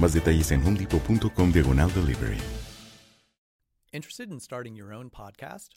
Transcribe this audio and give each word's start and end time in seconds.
Más 0.00 0.12
detalles 0.12 0.50
en 0.52 0.62
homedepot.com 0.62 1.52
diagonal 1.52 1.90
delivery. 1.90 2.38
Interested 3.92 4.30
in 4.30 4.40
starting 4.40 4.74
your 4.74 4.92
own 4.92 5.10
podcast? 5.10 5.74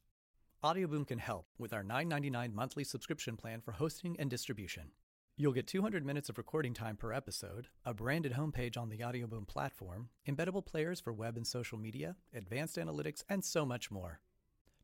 Audioboom 0.64 1.06
can 1.06 1.20
help 1.20 1.48
with 1.60 1.74
our 1.74 1.84
$9.99 1.84 2.54
monthly 2.54 2.86
subscription 2.86 3.36
plan 3.36 3.60
for 3.60 3.74
hosting 3.74 4.16
and 4.18 4.30
distribution. 4.30 4.92
You'll 5.38 5.52
get 5.52 5.68
200 5.68 6.06
minutes 6.06 6.30
of 6.30 6.38
recording 6.38 6.74
time 6.74 6.96
per 6.96 7.12
episode, 7.12 7.68
a 7.84 7.94
branded 7.94 8.34
homepage 8.34 8.78
on 8.78 8.88
the 8.88 9.00
Audioboom 9.00 9.46
platform, 9.48 10.08
embeddable 10.26 10.66
players 10.66 11.02
for 11.02 11.12
web 11.12 11.36
and 11.36 11.46
social 11.46 11.78
media, 11.78 12.16
advanced 12.34 12.78
analytics, 12.78 13.22
and 13.28 13.44
so 13.44 13.66
much 13.66 13.92
more. 13.92 14.22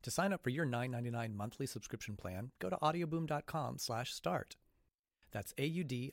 To 0.02 0.10
sign 0.10 0.32
up 0.32 0.42
for 0.42 0.50
your 0.50 0.66
$9.99 0.66 1.34
monthly 1.34 1.66
subscription 1.66 2.16
plan, 2.16 2.50
go 2.58 2.68
to 2.68 2.76
audioboom.com/start. 2.76 4.56
That's 5.32 5.54
A-U-D-I-O-B-O-O-M 5.58 6.12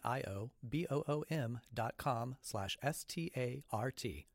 dot 1.73 1.97
com 1.97 2.35
slash 2.41 2.77
S-T-A-R-T. 2.81 4.25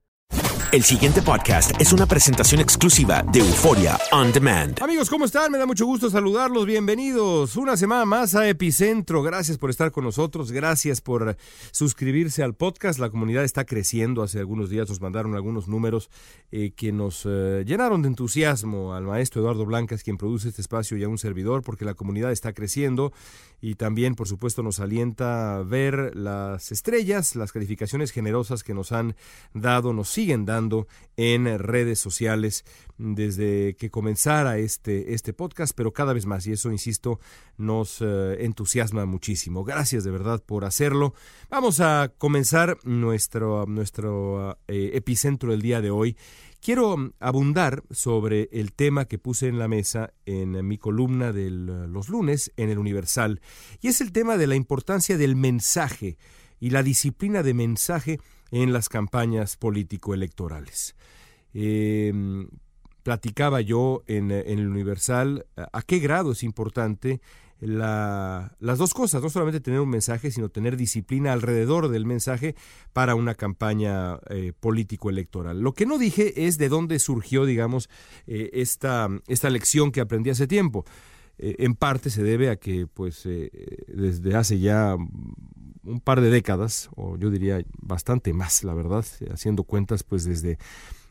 El 0.72 0.82
siguiente 0.82 1.22
podcast 1.22 1.81
es 1.81 1.92
una 1.92 2.06
presentación 2.06 2.60
exclusiva 2.60 3.22
de 3.32 3.41
Euforia 3.41 3.98
On 4.12 4.32
Demand. 4.32 4.82
Amigos, 4.82 5.09
¿cómo 5.09 5.25
están? 5.25 5.53
Me 5.53 5.59
da 5.59 5.66
mucho 5.66 5.87
gusto 5.87 6.10
saludarlos. 6.10 6.66
Bienvenidos 6.66 7.56
una 7.56 7.76
semana 7.76 8.04
más 8.04 8.34
a 8.34 8.48
Epicentro. 8.48 9.22
Gracias 9.22 9.59
por 9.59 9.70
estar 9.70 9.93
con 9.93 10.04
nosotros. 10.04 10.50
Gracias 10.50 11.00
por 11.00 11.37
suscribirse 11.70 12.43
al 12.43 12.54
podcast. 12.54 12.98
La 12.98 13.10
comunidad 13.10 13.44
está 13.44 13.64
creciendo. 13.64 14.22
Hace 14.22 14.41
algunos 14.41 14.69
días 14.70 14.88
nos 14.88 15.00
mandaron 15.00 15.34
algunos 15.34 15.69
números 15.69 16.10
eh, 16.50 16.72
que 16.76 16.93
nos 16.93 17.22
eh, 17.25 17.64
llenaron 17.66 18.03
de 18.03 18.09
entusiasmo 18.09 18.94
al 18.94 19.04
maestro 19.04 19.43
Eduardo 19.43 19.64
Blancas, 19.66 20.03
quien 20.03 20.16
produce 20.16 20.48
este 20.48 20.60
espacio 20.60 20.97
y 20.97 21.04
a 21.04 21.09
un 21.09 21.19
servidor, 21.19 21.62
porque 21.62 21.84
la 21.84 21.94
comunidad 21.94 22.32
está 22.32 22.53
creciendo 22.53 23.12
y 23.60 23.76
también, 23.76 24.14
por 24.14 24.28
supuesto, 24.28 24.62
nos 24.62 24.78
alienta 24.78 25.62
ver 25.62 26.14
las 26.14 26.70
estrellas, 26.70 27.34
las 27.34 27.50
calificaciones 27.50 28.10
generosas 28.10 28.62
que 28.62 28.75
nos 28.75 28.93
han 28.93 29.16
dado, 29.54 29.94
nos 29.94 30.10
siguen 30.10 30.44
dando 30.44 30.87
en 31.16 31.59
redes 31.59 31.99
sociales 31.99 32.65
desde 32.99 33.75
que 33.77 33.91
comenzara 33.91 34.59
este, 34.59 35.15
este 35.15 35.32
podcast, 35.32 35.72
pero 35.77 35.93
cada 35.93 36.12
vez 36.12 36.27
más, 36.27 36.47
y 36.47 36.53
eso, 36.53 36.71
insisto, 36.71 37.21
nos 37.56 38.00
eh, 38.00 38.44
entusiasma 38.44 39.06
muchísimo. 39.06 39.65
Gracias 39.65 40.05
de 40.05 40.10
verdad 40.10 40.43
por 40.44 40.65
hacerlo. 40.65 41.15
Vamos 41.50 41.81
a 41.81 42.12
comenzar 42.19 42.78
nuestro, 42.84 43.66
nuestro 43.66 44.59
eh, 44.69 44.91
epicentro 44.94 45.50
del 45.50 45.62
día 45.62 45.81
de 45.81 45.91
hoy. 45.91 46.16
Quiero 46.61 47.12
abundar 47.21 47.82
sobre 47.91 48.49
el 48.50 48.72
tema 48.72 49.05
que 49.05 49.19
puse 49.19 49.49
en 49.49 49.59
la 49.59 49.69
mesa 49.69 50.15
en 50.25 50.66
mi 50.66 50.78
columna 50.78 51.31
de 51.31 51.50
los 51.50 52.09
lunes 52.09 52.53
en 52.56 52.71
el 52.71 52.78
Universal, 52.78 53.43
y 53.82 53.88
es 53.88 54.00
el 54.00 54.12
tema 54.12 54.38
de 54.38 54.47
la 54.47 54.55
importancia 54.55 55.19
del 55.19 55.37
mensaje 55.37 56.16
y 56.61 56.71
la 56.71 56.82
disciplina 56.82 57.43
de 57.43 57.53
mensaje 57.53 58.21
en 58.50 58.72
las 58.72 58.88
campañas 58.88 59.56
político-electorales. 59.56 60.94
Eh, 61.53 62.12
platicaba 63.03 63.60
yo 63.60 64.03
en, 64.06 64.31
el 64.31 64.66
Universal 64.66 65.47
a 65.56 65.82
qué 65.82 65.99
grado 65.99 66.32
es 66.32 66.43
importante 66.43 67.21
la, 67.60 68.56
las 68.60 68.78
dos 68.78 68.94
cosas, 68.94 69.22
no 69.22 69.31
solamente 69.31 69.60
tener 69.60 69.81
un 69.81 69.88
mensaje, 69.88 70.31
sino 70.31 70.49
tener 70.49 70.77
disciplina 70.77 71.32
alrededor 71.32 71.88
del 71.88 72.06
mensaje 72.06 72.55
para 72.93 73.15
una 73.15 73.34
campaña 73.34 74.19
eh, 74.28 74.53
político-electoral. 74.59 75.61
Lo 75.61 75.72
que 75.72 75.87
no 75.87 75.99
dije 75.99 76.47
es 76.47 76.59
de 76.59 76.69
dónde 76.69 76.99
surgió, 76.99 77.44
digamos, 77.44 77.88
eh, 78.26 78.50
esta, 78.55 79.09
esta 79.28 79.50
lección 79.50 79.93
que 79.93 80.00
aprendí 80.00 80.31
hace 80.31 80.47
tiempo. 80.47 80.84
Eh, 81.38 81.56
en 81.59 81.75
parte 81.75 82.11
se 82.11 82.22
debe 82.22 82.50
a 82.50 82.56
que, 82.56 82.87
pues, 82.87 83.26
desde 83.88 84.34
hace 84.34 84.59
ya 84.59 84.97
un 85.84 86.00
par 86.00 86.21
de 86.21 86.31
décadas, 86.31 86.91
o 86.97 87.17
yo 87.17 87.31
diría 87.31 87.65
bastante 87.81 88.33
más, 88.33 88.65
la 88.65 88.75
verdad, 88.75 89.05
haciendo 89.33 89.62
cuentas, 89.65 90.03
pues 90.03 90.25
desde 90.25 90.59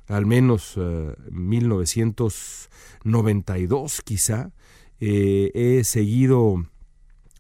al 0.07 0.25
menos 0.25 0.77
1992 1.31 4.01
quizá, 4.01 4.51
eh, 4.99 5.51
he 5.53 5.83
seguido 5.83 6.65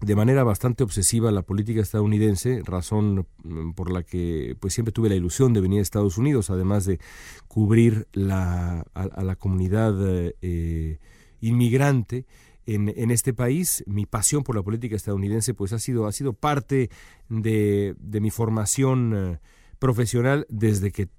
de 0.01 0.15
manera 0.15 0.43
bastante 0.43 0.83
obsesiva 0.83 1.31
la 1.31 1.43
política 1.43 1.81
estadounidense, 1.81 2.61
razón 2.63 3.27
mm, 3.43 3.71
por 3.71 3.91
la 3.91 4.03
que 4.03 4.55
pues 4.59 4.73
siempre 4.73 4.91
tuve 4.91 5.09
la 5.09 5.15
ilusión 5.15 5.53
de 5.53 5.61
venir 5.61 5.79
a 5.79 5.81
Estados 5.81 6.17
Unidos, 6.17 6.49
además 6.49 6.85
de 6.85 6.99
cubrir 7.47 8.07
la, 8.11 8.85
a, 8.93 9.23
la 9.23 9.35
comunidad 9.35 9.95
eh, 10.41 10.99
inmigrante 11.39 12.25
en, 12.65 13.11
este 13.11 13.33
país. 13.33 13.83
Mi 13.87 14.05
pasión 14.05 14.43
por 14.43 14.55
la 14.55 14.63
política 14.63 14.95
estadounidense 14.95 15.53
pues 15.53 15.73
ha 15.73 15.79
sido, 15.79 16.07
ha 16.07 16.11
sido 16.11 16.33
parte 16.33 16.89
de, 17.29 17.95
de 17.99 18.21
mi 18.21 18.31
formación 18.31 19.13
eh, 19.15 19.39
profesional 19.79 20.45
desde 20.49 20.91
que 20.91 21.09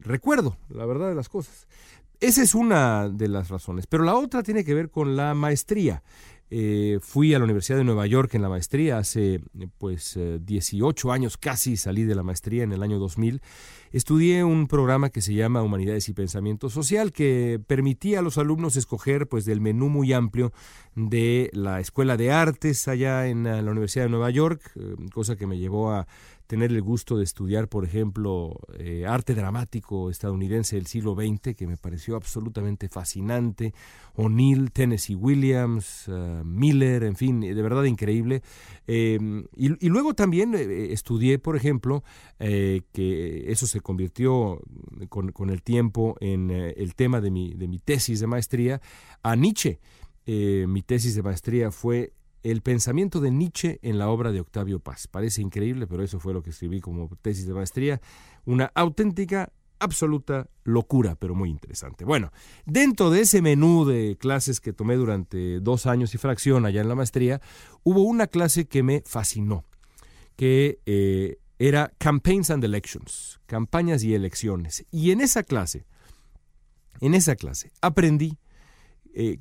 recuerdo 0.00 0.56
la 0.68 0.86
verdad 0.86 1.08
de 1.08 1.14
las 1.14 1.28
cosas. 1.28 1.66
Esa 2.20 2.40
es 2.42 2.54
una 2.54 3.08
de 3.08 3.26
las 3.26 3.48
razones, 3.48 3.88
pero 3.88 4.04
la 4.04 4.14
otra 4.14 4.44
tiene 4.44 4.64
que 4.64 4.74
ver 4.74 4.90
con 4.90 5.16
la 5.16 5.34
maestría. 5.34 6.04
Eh, 6.54 6.98
fui 7.00 7.32
a 7.32 7.38
la 7.38 7.44
Universidad 7.46 7.78
de 7.78 7.84
Nueva 7.84 8.06
York 8.06 8.34
en 8.34 8.42
la 8.42 8.50
maestría 8.50 8.98
hace 8.98 9.40
pues 9.78 10.18
18 10.40 11.10
años 11.10 11.38
casi 11.38 11.78
salí 11.78 12.04
de 12.04 12.14
la 12.14 12.22
maestría 12.22 12.62
en 12.62 12.72
el 12.72 12.82
año 12.82 12.98
2000 12.98 13.40
estudié 13.90 14.44
un 14.44 14.66
programa 14.66 15.08
que 15.08 15.22
se 15.22 15.32
llama 15.32 15.62
Humanidades 15.62 16.10
y 16.10 16.12
Pensamiento 16.12 16.68
Social 16.68 17.10
que 17.10 17.58
permitía 17.66 18.18
a 18.18 18.22
los 18.22 18.36
alumnos 18.36 18.76
escoger 18.76 19.28
pues 19.28 19.46
del 19.46 19.62
menú 19.62 19.88
muy 19.88 20.12
amplio 20.12 20.52
de 20.94 21.48
la 21.54 21.80
Escuela 21.80 22.18
de 22.18 22.32
Artes 22.32 22.86
allá 22.86 23.28
en 23.28 23.44
la 23.44 23.70
Universidad 23.70 24.04
de 24.04 24.10
Nueva 24.10 24.28
York 24.28 24.74
cosa 25.14 25.36
que 25.36 25.46
me 25.46 25.56
llevó 25.56 25.90
a 25.90 26.06
tener 26.52 26.70
el 26.70 26.82
gusto 26.82 27.16
de 27.16 27.24
estudiar, 27.24 27.66
por 27.66 27.82
ejemplo, 27.82 28.60
eh, 28.78 29.06
arte 29.06 29.34
dramático 29.34 30.10
estadounidense 30.10 30.76
del 30.76 30.86
siglo 30.86 31.14
XX, 31.14 31.56
que 31.56 31.66
me 31.66 31.78
pareció 31.78 32.14
absolutamente 32.14 32.90
fascinante, 32.90 33.72
O'Neill, 34.16 34.70
Tennessee 34.70 35.14
Williams, 35.14 36.08
uh, 36.08 36.44
Miller, 36.44 37.04
en 37.04 37.16
fin, 37.16 37.40
de 37.40 37.54
verdad 37.54 37.84
increíble. 37.84 38.42
Em, 38.86 39.46
y, 39.56 39.88
luego 39.88 40.12
también 40.12 40.54
eh, 40.54 40.92
estudié, 40.92 41.38
por 41.38 41.56
ejemplo, 41.56 42.04
que 42.38 43.50
eso 43.50 43.66
se 43.66 43.80
convirtió 43.80 44.60
con, 45.08 45.32
con 45.32 45.48
el 45.48 45.62
tiempo 45.62 46.18
en 46.20 46.50
el 46.50 46.94
tema 46.94 47.22
de 47.22 47.30
mi, 47.30 47.54
de 47.54 47.66
mi 47.66 47.78
tesis 47.78 48.20
de 48.20 48.26
maestría, 48.26 48.82
a 49.22 49.36
Nietzsche. 49.36 49.80
mi 50.26 50.82
tesis 50.82 51.14
de 51.14 51.22
maestría 51.22 51.70
fue 51.70 52.12
el 52.42 52.62
pensamiento 52.62 53.20
de 53.20 53.30
Nietzsche 53.30 53.78
en 53.82 53.98
la 53.98 54.08
obra 54.08 54.32
de 54.32 54.40
Octavio 54.40 54.80
Paz. 54.80 55.06
Parece 55.06 55.42
increíble, 55.42 55.86
pero 55.86 56.02
eso 56.02 56.18
fue 56.18 56.34
lo 56.34 56.42
que 56.42 56.50
escribí 56.50 56.80
como 56.80 57.08
tesis 57.20 57.46
de 57.46 57.54
maestría. 57.54 58.00
Una 58.44 58.70
auténtica, 58.74 59.52
absoluta 59.78 60.48
locura, 60.64 61.14
pero 61.14 61.34
muy 61.34 61.50
interesante. 61.50 62.04
Bueno, 62.04 62.32
dentro 62.66 63.10
de 63.10 63.20
ese 63.20 63.42
menú 63.42 63.84
de 63.84 64.16
clases 64.18 64.60
que 64.60 64.72
tomé 64.72 64.96
durante 64.96 65.60
dos 65.60 65.86
años 65.86 66.14
y 66.14 66.18
fracción 66.18 66.66
allá 66.66 66.80
en 66.80 66.88
la 66.88 66.94
maestría, 66.94 67.40
hubo 67.84 68.02
una 68.02 68.26
clase 68.26 68.66
que 68.66 68.82
me 68.82 69.02
fascinó, 69.06 69.64
que 70.36 70.80
eh, 70.86 71.38
era 71.58 71.92
Campaigns 71.98 72.50
and 72.50 72.64
Elections, 72.64 73.40
campañas 73.46 74.02
y 74.02 74.14
elecciones. 74.14 74.84
Y 74.90 75.12
en 75.12 75.20
esa 75.20 75.44
clase, 75.44 75.86
en 77.00 77.14
esa 77.14 77.36
clase, 77.36 77.70
aprendí 77.80 78.38
eh, 79.14 79.38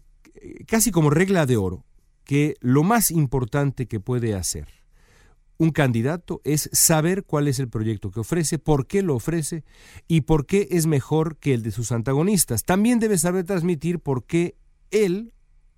casi 0.67 0.91
como 0.91 1.09
regla 1.09 1.45
de 1.45 1.57
oro 1.57 1.83
que 2.23 2.55
lo 2.59 2.83
más 2.83 3.11
importante 3.11 3.87
que 3.87 3.99
puede 3.99 4.35
hacer 4.35 4.67
un 5.61 5.69
candidato 5.69 6.41
es 6.43 6.71
saber 6.73 7.23
cuál 7.23 7.47
es 7.47 7.59
el 7.59 7.69
proyecto 7.69 8.09
que 8.09 8.21
ofrece, 8.21 8.57
por 8.57 8.87
qué 8.87 9.03
lo 9.03 9.13
ofrece 9.13 9.63
y 10.07 10.21
por 10.21 10.47
qué 10.47 10.67
es 10.71 10.87
mejor 10.87 11.37
que 11.37 11.53
el 11.53 11.61
de 11.61 11.69
sus 11.69 11.91
antagonistas. 11.91 12.63
También 12.63 12.97
debe 12.97 13.19
saber 13.19 13.45
transmitir 13.45 13.99
por 13.99 14.25
qué 14.25 14.55
él 14.89 15.33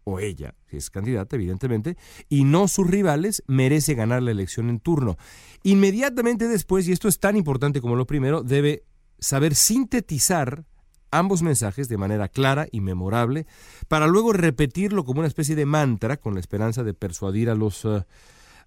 o 0.06 0.20
ella, 0.20 0.56
si 0.70 0.78
es 0.78 0.90
candidata 0.90 1.36
evidentemente, 1.36 1.98
y 2.30 2.46
no 2.46 2.70
sus 2.70 2.90
rivales, 2.90 3.44
merece 3.46 3.94
ganar 3.94 4.24
la 4.24 4.32
elección 4.32 4.70
en 4.70 4.80
turno. 4.80 5.18
Inmediatamente 5.64 6.48
después, 6.48 6.88
y 6.88 6.94
esto 6.94 7.10
es 7.10 7.20
tan 7.20 7.36
importante 7.36 7.82
como 7.82 7.98
lo 7.98 8.08
primero, 8.08 8.42
debe 8.42 8.86
saber 9.20 9.54
sintetizar 9.54 10.64
ambos 11.14 11.44
mensajes 11.44 11.88
de 11.88 11.98
manera 11.98 12.28
clara 12.28 12.68
y 12.72 12.82
memorable, 12.82 13.46
para 13.88 14.08
luego 14.08 14.34
repetirlo 14.34 15.06
como 15.06 15.20
una 15.20 15.28
especie 15.28 15.56
de 15.56 15.66
mantra 15.66 16.18
con 16.18 16.34
la 16.34 16.40
esperanza 16.40 16.84
de 16.84 16.94
persuadir 16.94 17.50
a 17.50 17.56
los, 17.56 17.86
eh, 17.86 18.04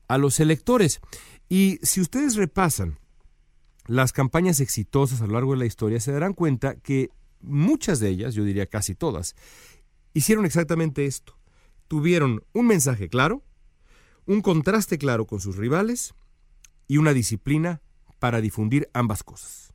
a 0.08 0.18
los 0.18 0.40
electores. 0.40 1.00
Y 1.48 1.78
si 1.82 2.00
ustedes 2.00 2.36
repasan 2.36 2.98
las 3.86 4.12
campañas 4.12 4.60
exitosas 4.60 5.20
a 5.20 5.26
lo 5.26 5.34
largo 5.34 5.52
de 5.52 5.58
la 5.58 5.66
historia, 5.66 6.00
se 6.00 6.12
darán 6.12 6.34
cuenta 6.34 6.76
que 6.76 7.10
muchas 7.40 8.00
de 8.00 8.08
ellas, 8.08 8.34
yo 8.34 8.44
diría 8.44 8.66
casi 8.66 8.94
todas, 8.94 9.34
hicieron 10.14 10.46
exactamente 10.46 11.06
esto. 11.06 11.36
Tuvieron 11.88 12.44
un 12.52 12.66
mensaje 12.66 13.08
claro, 13.08 13.42
un 14.24 14.40
contraste 14.40 14.98
claro 14.98 15.26
con 15.26 15.40
sus 15.40 15.56
rivales 15.56 16.14
y 16.88 16.98
una 16.98 17.12
disciplina 17.12 17.80
para 18.18 18.40
difundir 18.40 18.88
ambas 18.92 19.22
cosas. 19.22 19.65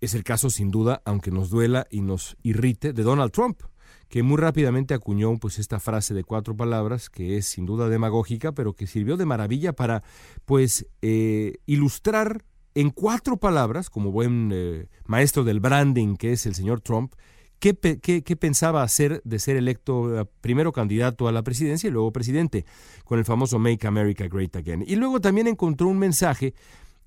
Es 0.00 0.14
el 0.14 0.24
caso, 0.24 0.50
sin 0.50 0.70
duda, 0.70 1.02
aunque 1.04 1.30
nos 1.30 1.50
duela 1.50 1.86
y 1.90 2.00
nos 2.00 2.36
irrite, 2.42 2.92
de 2.92 3.02
Donald 3.02 3.32
Trump, 3.32 3.62
que 4.08 4.22
muy 4.22 4.36
rápidamente 4.36 4.94
acuñó 4.94 5.36
pues 5.38 5.58
esta 5.58 5.80
frase 5.80 6.14
de 6.14 6.24
cuatro 6.24 6.56
palabras 6.56 7.10
que 7.10 7.36
es 7.36 7.46
sin 7.46 7.66
duda 7.66 7.88
demagógica, 7.88 8.52
pero 8.52 8.74
que 8.74 8.86
sirvió 8.86 9.16
de 9.16 9.26
maravilla 9.26 9.72
para 9.72 10.02
pues 10.44 10.86
eh, 11.02 11.54
ilustrar 11.66 12.44
en 12.74 12.90
cuatro 12.90 13.38
palabras, 13.38 13.88
como 13.88 14.12
buen 14.12 14.50
eh, 14.52 14.86
maestro 15.06 15.44
del 15.44 15.60
branding 15.60 16.16
que 16.16 16.32
es 16.32 16.44
el 16.46 16.54
señor 16.54 16.82
Trump, 16.82 17.14
qué, 17.58 17.74
qué, 18.22 18.36
pensaba 18.36 18.82
hacer 18.82 19.22
de 19.24 19.38
ser 19.38 19.56
electo 19.56 20.20
eh, 20.20 20.26
primero 20.40 20.72
candidato 20.72 21.26
a 21.26 21.32
la 21.32 21.42
presidencia 21.42 21.88
y 21.88 21.90
luego 21.90 22.12
presidente, 22.12 22.64
con 23.04 23.18
el 23.18 23.24
famoso 23.24 23.58
Make 23.58 23.86
America 23.86 24.28
Great 24.28 24.54
Again. 24.56 24.84
Y 24.86 24.96
luego 24.96 25.20
también 25.20 25.46
encontró 25.46 25.88
un 25.88 25.98
mensaje 25.98 26.54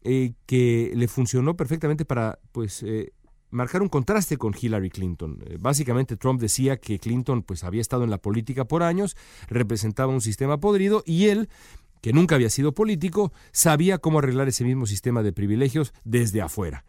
eh, 0.04 0.34
que 0.46 0.92
le 0.96 1.08
funcionó 1.08 1.56
perfectamente 1.58 2.06
para 2.06 2.40
pues 2.52 2.84
eh, 2.84 3.14
marcar 3.52 3.82
un 3.82 3.90
contraste 3.90 4.38
con 4.38 4.56
Hillary 4.60 4.90
Clinton. 4.90 5.40
Eh, 5.46 5.58
básicamente 5.60 6.18
Trump 6.18 6.40
decía 6.40 6.78
que 6.78 7.00
Clinton 7.00 7.44
pues 7.44 7.64
había 7.64 7.82
estado 7.82 8.04
en 8.04 8.10
la 8.10 8.20
política 8.20 8.66
por 8.66 8.84
años, 8.84 9.18
representaba 9.48 10.14
un 10.14 10.22
sistema 10.22 10.60
podrido 10.60 11.04
y 11.06 11.28
él 11.28 11.50
que 12.02 12.14
nunca 12.14 12.36
había 12.36 12.50
sido 12.50 12.74
político, 12.74 13.34
sabía 13.52 13.98
cómo 13.98 14.20
arreglar 14.20 14.48
ese 14.48 14.64
mismo 14.64 14.86
sistema 14.86 15.22
de 15.22 15.34
privilegios 15.34 15.94
desde 16.06 16.42
afuera 16.42 16.86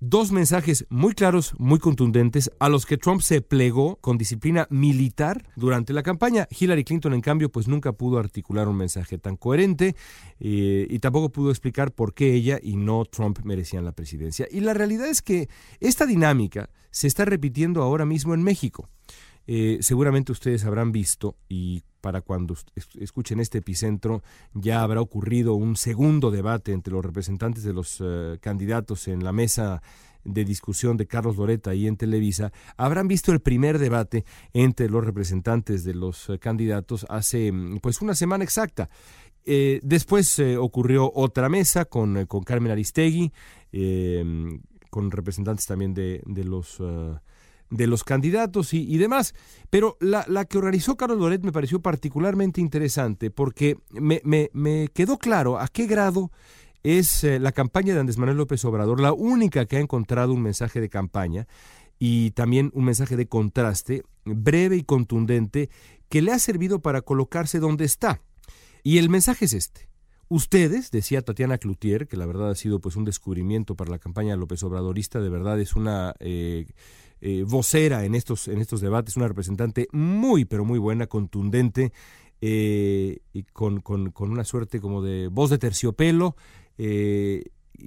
dos 0.00 0.32
mensajes 0.32 0.86
muy 0.88 1.14
claros, 1.14 1.54
muy 1.58 1.78
contundentes, 1.78 2.50
a 2.58 2.68
los 2.68 2.86
que 2.86 2.96
Trump 2.96 3.20
se 3.22 3.40
plegó 3.40 3.96
con 3.96 4.18
disciplina 4.18 4.66
militar 4.70 5.48
durante 5.56 5.92
la 5.92 6.02
campaña. 6.02 6.46
Hillary 6.50 6.84
Clinton, 6.84 7.14
en 7.14 7.20
cambio, 7.20 7.50
pues 7.50 7.68
nunca 7.68 7.92
pudo 7.92 8.18
articular 8.18 8.68
un 8.68 8.76
mensaje 8.76 9.18
tan 9.18 9.36
coherente 9.36 9.96
eh, 10.40 10.86
y 10.88 10.98
tampoco 10.98 11.30
pudo 11.30 11.50
explicar 11.50 11.92
por 11.92 12.14
qué 12.14 12.34
ella 12.34 12.58
y 12.62 12.76
no 12.76 13.04
Trump 13.04 13.38
merecían 13.44 13.84
la 13.84 13.92
presidencia. 13.92 14.46
Y 14.50 14.60
la 14.60 14.74
realidad 14.74 15.08
es 15.08 15.22
que 15.22 15.48
esta 15.80 16.06
dinámica 16.06 16.70
se 16.90 17.06
está 17.06 17.24
repitiendo 17.24 17.82
ahora 17.82 18.06
mismo 18.06 18.34
en 18.34 18.42
México. 18.42 18.88
Eh, 19.46 19.78
seguramente 19.80 20.32
ustedes 20.32 20.64
habrán 20.64 20.90
visto 20.90 21.36
y 21.48 21.82
para 22.00 22.20
cuando 22.20 22.56
escuchen 22.98 23.38
este 23.38 23.58
epicentro 23.58 24.22
ya 24.54 24.82
habrá 24.82 25.00
ocurrido 25.00 25.54
un 25.54 25.76
segundo 25.76 26.30
debate 26.30 26.72
entre 26.72 26.92
los 26.92 27.04
representantes 27.04 27.62
de 27.62 27.72
los 27.72 28.02
eh, 28.04 28.38
candidatos 28.40 29.06
en 29.06 29.22
la 29.22 29.32
mesa 29.32 29.82
de 30.24 30.44
discusión 30.44 30.96
de 30.96 31.06
Carlos 31.06 31.36
Loreta 31.36 31.72
y 31.76 31.86
en 31.86 31.96
Televisa, 31.96 32.52
habrán 32.76 33.06
visto 33.06 33.30
el 33.30 33.38
primer 33.38 33.78
debate 33.78 34.24
entre 34.52 34.88
los 34.88 35.04
representantes 35.04 35.84
de 35.84 35.94
los 35.94 36.28
eh, 36.28 36.40
candidatos 36.40 37.06
hace 37.08 37.52
mm, 37.52 37.78
pues 37.78 38.02
una 38.02 38.14
semana 38.16 38.42
exacta. 38.42 38.88
después 39.44 40.40
ocurrió 40.58 41.12
otra 41.14 41.48
mesa 41.48 41.84
con, 41.84 42.26
con 42.26 42.42
Carmen 42.42 42.72
Aristegui, 42.72 43.32
con 44.90 45.10
representantes 45.12 45.66
también 45.66 45.94
de, 45.94 46.20
de 46.26 46.42
los 46.42 46.80
de 47.70 47.86
los 47.86 48.04
candidatos 48.04 48.74
y, 48.74 48.96
demás. 48.98 49.34
Pero 49.70 49.96
la, 50.00 50.24
la, 50.28 50.44
que 50.44 50.58
organizó 50.58 50.96
Carlos 50.96 51.18
Loret 51.18 51.42
me 51.42 51.52
pareció 51.52 51.80
particularmente 51.80 52.60
interesante 52.60 53.30
porque 53.30 53.78
me, 53.90 54.20
me, 54.24 54.88
quedó 54.88 55.18
claro 55.18 55.58
a 55.58 55.68
qué 55.68 55.86
grado 55.86 56.30
es 56.82 57.24
eh, 57.24 57.40
la 57.40 57.52
campaña 57.52 57.94
de 57.94 58.00
Andrés 58.00 58.18
Manuel 58.18 58.36
López 58.36 58.64
Obrador 58.64 59.00
la 59.00 59.12
única 59.12 59.66
que 59.66 59.76
ha 59.76 59.80
encontrado 59.80 60.32
un 60.32 60.42
mensaje 60.42 60.80
de 60.80 60.88
campaña 60.88 61.48
y 61.98 62.30
también 62.32 62.70
un 62.74 62.84
mensaje 62.84 63.16
de 63.16 63.26
contraste 63.26 64.04
breve 64.24 64.76
y 64.76 64.84
contundente 64.84 65.70
que 66.08 66.22
le 66.22 66.32
ha 66.32 66.38
servido 66.38 66.80
para 66.80 67.02
colocarse 67.02 67.58
donde 67.58 67.84
está. 67.84 68.20
Y 68.82 68.98
el 68.98 69.08
mensaje 69.08 69.46
es 69.46 69.52
este. 69.52 69.88
Ustedes, 70.28 70.90
decía 70.90 71.22
Tatiana 71.22 71.58
Cloutier, 71.58 72.08
que 72.08 72.16
la 72.16 72.26
verdad 72.26 72.50
ha 72.50 72.54
sido 72.56 72.80
pues 72.80 72.96
un 72.96 73.04
descubrimiento 73.04 73.76
para 73.76 73.90
la 73.90 73.98
campaña 73.98 74.36
López 74.36 74.62
Obradorista, 74.64 75.20
de 75.20 75.28
verdad 75.28 75.60
es 75.60 75.76
una 75.76 76.14
eh, 76.18 76.66
eh, 77.28 77.42
vocera 77.42 78.04
en 78.04 78.14
estos, 78.14 78.46
en 78.46 78.60
estos 78.60 78.80
debates, 78.80 79.16
una 79.16 79.26
representante 79.26 79.88
muy, 79.90 80.44
pero 80.44 80.64
muy 80.64 80.78
buena, 80.78 81.08
contundente, 81.08 81.92
eh, 82.40 83.18
y 83.32 83.42
con, 83.42 83.80
con, 83.80 84.12
una 84.16 84.44
suerte 84.44 84.80
como 84.80 85.02
de 85.02 85.26
voz 85.26 85.50
de 85.50 85.58
terciopelo, 85.58 86.36
eh, 86.78 87.46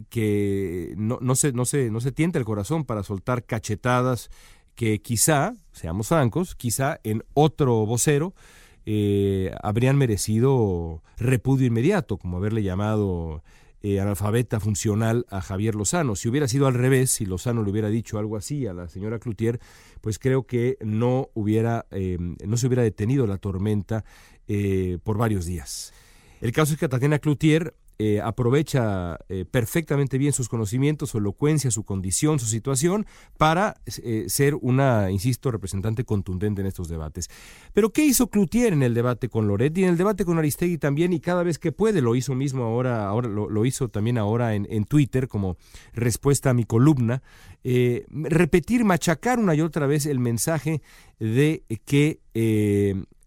que 0.10 0.94
no, 0.98 1.20
no, 1.22 1.36
se, 1.36 1.54
no, 1.54 1.64
se, 1.64 1.90
no 1.90 2.02
se 2.02 2.12
tienta 2.12 2.38
el 2.38 2.44
corazón 2.44 2.84
para 2.84 3.02
soltar 3.02 3.46
cachetadas 3.46 4.30
que 4.76 5.02
quizá, 5.02 5.54
seamos 5.72 6.10
francos, 6.10 6.54
quizá 6.54 7.00
en 7.06 7.24
otro 7.34 7.86
vocero 7.86 8.34
habrían 9.62 9.98
merecido 9.98 11.02
repudio 11.16 11.68
inmediato, 11.68 12.18
como 12.18 12.38
haberle 12.38 12.62
llamado 12.62 13.42
eh, 13.82 14.00
analfabeta 14.00 14.60
funcional 14.60 15.26
a 15.30 15.42
Javier 15.42 15.76
Lozano. 15.76 16.16
Si 16.16 16.28
hubiera 16.28 16.48
sido 16.48 16.68
al 16.68 16.74
revés, 16.74 17.12
si 17.12 17.26
Lozano 17.26 17.64
le 17.64 17.72
hubiera 17.72 17.90
dicho 17.90 18.20
algo 18.20 18.36
así 18.36 18.68
a 18.68 18.74
la 18.74 18.90
señora 18.90 19.20
Cloutier, 19.20 19.60
pues 20.02 20.20
creo 20.20 20.44
que 20.44 20.78
no 20.82 21.30
hubiera, 21.34 21.86
eh, 21.92 22.18
no 22.20 22.58
se 22.58 22.68
hubiera 22.68 22.84
detenido 22.84 23.26
la 23.26 23.38
tormenta 23.38 24.04
eh, 24.48 24.98
por 25.04 25.18
varios 25.18 25.46
días. 25.46 25.94
El 26.42 26.52
caso 26.52 26.74
es 26.74 26.80
que 26.80 26.90
Tatiana 26.90 27.20
Cloutier 27.20 27.74
eh, 28.02 28.22
aprovecha 28.22 29.20
eh, 29.28 29.44
perfectamente 29.44 30.18
bien 30.18 30.32
sus 30.32 30.48
conocimientos, 30.48 31.10
su 31.10 31.18
elocuencia, 31.18 31.70
su 31.70 31.84
condición, 31.84 32.40
su 32.40 32.46
situación, 32.46 33.06
para 33.38 33.76
eh, 34.02 34.24
ser 34.30 34.56
una, 34.56 35.12
insisto, 35.12 35.52
representante 35.52 36.06
contundente 36.06 36.62
en 36.62 36.68
estos 36.68 36.88
debates. 36.88 37.30
Pero 37.74 37.92
¿qué 37.92 38.06
hizo 38.06 38.28
Cloutier 38.28 38.72
en 38.72 38.84
el 38.84 38.94
debate 38.94 39.28
con 39.28 39.50
Loret 39.50 39.78
y 39.78 39.84
en 39.84 39.90
el 39.90 39.98
debate 39.98 40.24
con 40.24 40.38
Aristegui 40.38 40.78
también? 40.78 41.12
Y 41.12 41.20
cada 41.20 41.44
vez 41.44 41.60
que 41.60 41.74
puede, 41.74 42.00
lo 42.00 42.16
hizo 42.16 42.36
mismo 42.36 42.64
ahora, 42.64 43.06
ahora 43.06 43.28
lo, 43.28 43.66
hizo 43.66 43.90
también 43.90 44.18
ahora 44.18 44.56
en, 44.56 44.66
en, 44.70 44.86
Twitter 44.86 45.28
como 45.28 45.58
respuesta 45.92 46.52
a 46.52 46.54
mi 46.54 46.64
columna, 46.64 47.22
repetir, 47.66 48.86
machacar 48.86 49.40
una 49.40 49.56
y 49.56 49.60
otra 49.60 49.88
vez 49.88 50.06
el 50.06 50.20
mensaje 50.20 50.82
de 51.20 51.66
que 51.84 52.22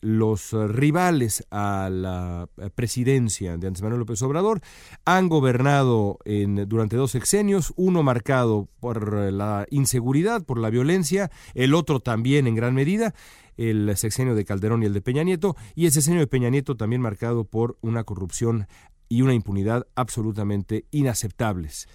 los 0.02 0.52
rivales 0.52 1.46
a 1.50 1.88
la 1.90 2.48
presidencia 2.74 3.56
de 3.56 3.68
Andrés 3.68 3.82
Manuel 3.82 4.00
López 4.00 4.20
Obrador 4.22 4.60
han 5.04 5.28
gobernado 5.28 6.18
en, 6.24 6.68
durante 6.68 6.96
dos 6.96 7.12
sexenios, 7.12 7.72
uno 7.76 8.02
marcado 8.02 8.68
por 8.80 9.32
la 9.32 9.66
inseguridad, 9.70 10.44
por 10.44 10.58
la 10.58 10.70
violencia, 10.70 11.30
el 11.54 11.72
otro 11.72 12.00
también 12.00 12.46
en 12.46 12.56
gran 12.56 12.74
medida, 12.74 13.14
el 13.56 13.96
sexenio 13.96 14.34
de 14.34 14.44
Calderón 14.44 14.82
y 14.82 14.86
el 14.86 14.92
de 14.92 15.02
Peña 15.02 15.22
Nieto, 15.22 15.56
y 15.74 15.86
el 15.86 15.92
sexenio 15.92 16.20
de 16.20 16.26
Peña 16.26 16.50
Nieto 16.50 16.76
también 16.76 17.00
marcado 17.00 17.44
por 17.44 17.78
una 17.80 18.04
corrupción 18.04 18.66
y 19.08 19.22
una 19.22 19.34
impunidad 19.34 19.86
absolutamente 19.94 20.86
inaceptables. 20.90 21.86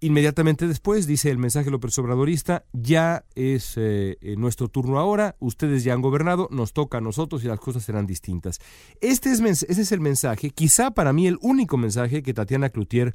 Inmediatamente 0.00 0.68
después 0.68 1.08
dice 1.08 1.28
el 1.28 1.38
mensaje 1.38 1.70
López 1.70 1.98
Obradorista, 1.98 2.64
ya 2.72 3.24
es 3.34 3.72
eh, 3.76 4.16
nuestro 4.36 4.68
turno 4.68 5.00
ahora, 5.00 5.34
ustedes 5.40 5.82
ya 5.82 5.92
han 5.92 6.02
gobernado, 6.02 6.48
nos 6.52 6.72
toca 6.72 6.98
a 6.98 7.00
nosotros 7.00 7.42
y 7.42 7.48
las 7.48 7.58
cosas 7.58 7.82
serán 7.82 8.06
distintas. 8.06 8.60
Este 9.00 9.32
es, 9.32 9.40
ese 9.40 9.82
es 9.82 9.90
el 9.90 10.00
mensaje, 10.00 10.50
quizá 10.50 10.92
para 10.92 11.12
mí 11.12 11.26
el 11.26 11.36
único 11.40 11.76
mensaje 11.76 12.22
que 12.22 12.32
Tatiana 12.32 12.68
Cloutier 12.68 13.12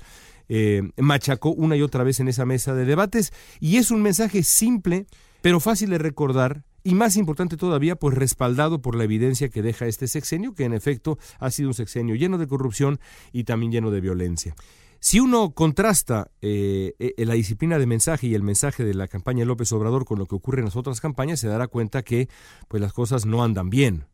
eh, 0.50 0.82
machacó 0.98 1.52
una 1.52 1.78
y 1.78 1.82
otra 1.82 2.04
vez 2.04 2.20
en 2.20 2.28
esa 2.28 2.46
mesa 2.46 2.76
de 2.76 2.84
debates, 2.84 3.32
y 3.62 3.78
es 3.78 3.90
un 3.90 4.02
mensaje 4.02 4.44
simple, 4.44 5.06
pero 5.42 5.62
fácil 5.62 5.90
de 5.90 6.00
recordar, 6.00 6.66
y 6.84 6.96
más 6.96 7.16
importante 7.16 7.56
todavía, 7.56 7.96
pues 7.96 8.14
respaldado 8.14 8.82
por 8.82 8.96
la 8.96 9.06
evidencia 9.06 9.48
que 9.48 9.62
deja 9.62 9.88
este 9.88 10.10
sexenio, 10.10 10.54
que 10.54 10.66
en 10.66 10.74
efecto 10.74 11.18
ha 11.40 11.50
sido 11.50 11.70
un 11.70 11.76
sexenio 11.76 12.16
lleno 12.16 12.38
de 12.38 12.48
corrupción 12.48 13.00
y 13.32 13.46
también 13.46 13.72
lleno 13.72 13.90
de 13.90 14.02
violencia. 14.02 14.54
Si 15.06 15.20
uno 15.20 15.52
contrasta 15.54 16.32
eh, 16.42 16.94
eh, 16.98 17.26
la 17.26 17.34
disciplina 17.34 17.78
de 17.78 17.86
mensaje 17.86 18.28
y 18.28 18.36
el 18.36 18.42
mensaje 18.42 18.86
de 18.86 18.94
la 18.94 19.10
campaña 19.10 19.40
de 19.40 19.48
López 19.48 19.70
Obrador 19.74 20.06
con 20.06 20.18
lo 20.18 20.28
que 20.28 20.36
ocurre 20.36 20.60
en 20.60 20.66
las 20.66 20.78
otras 20.78 21.02
campañas, 21.02 21.42
se 21.42 21.50
dará 21.50 21.68
cuenta 21.68 22.04
que 22.04 22.30
pues, 22.70 22.82
las 22.82 22.94
cosas 22.94 23.26
no 23.26 23.44
andan 23.44 23.70
bien. 23.70 24.06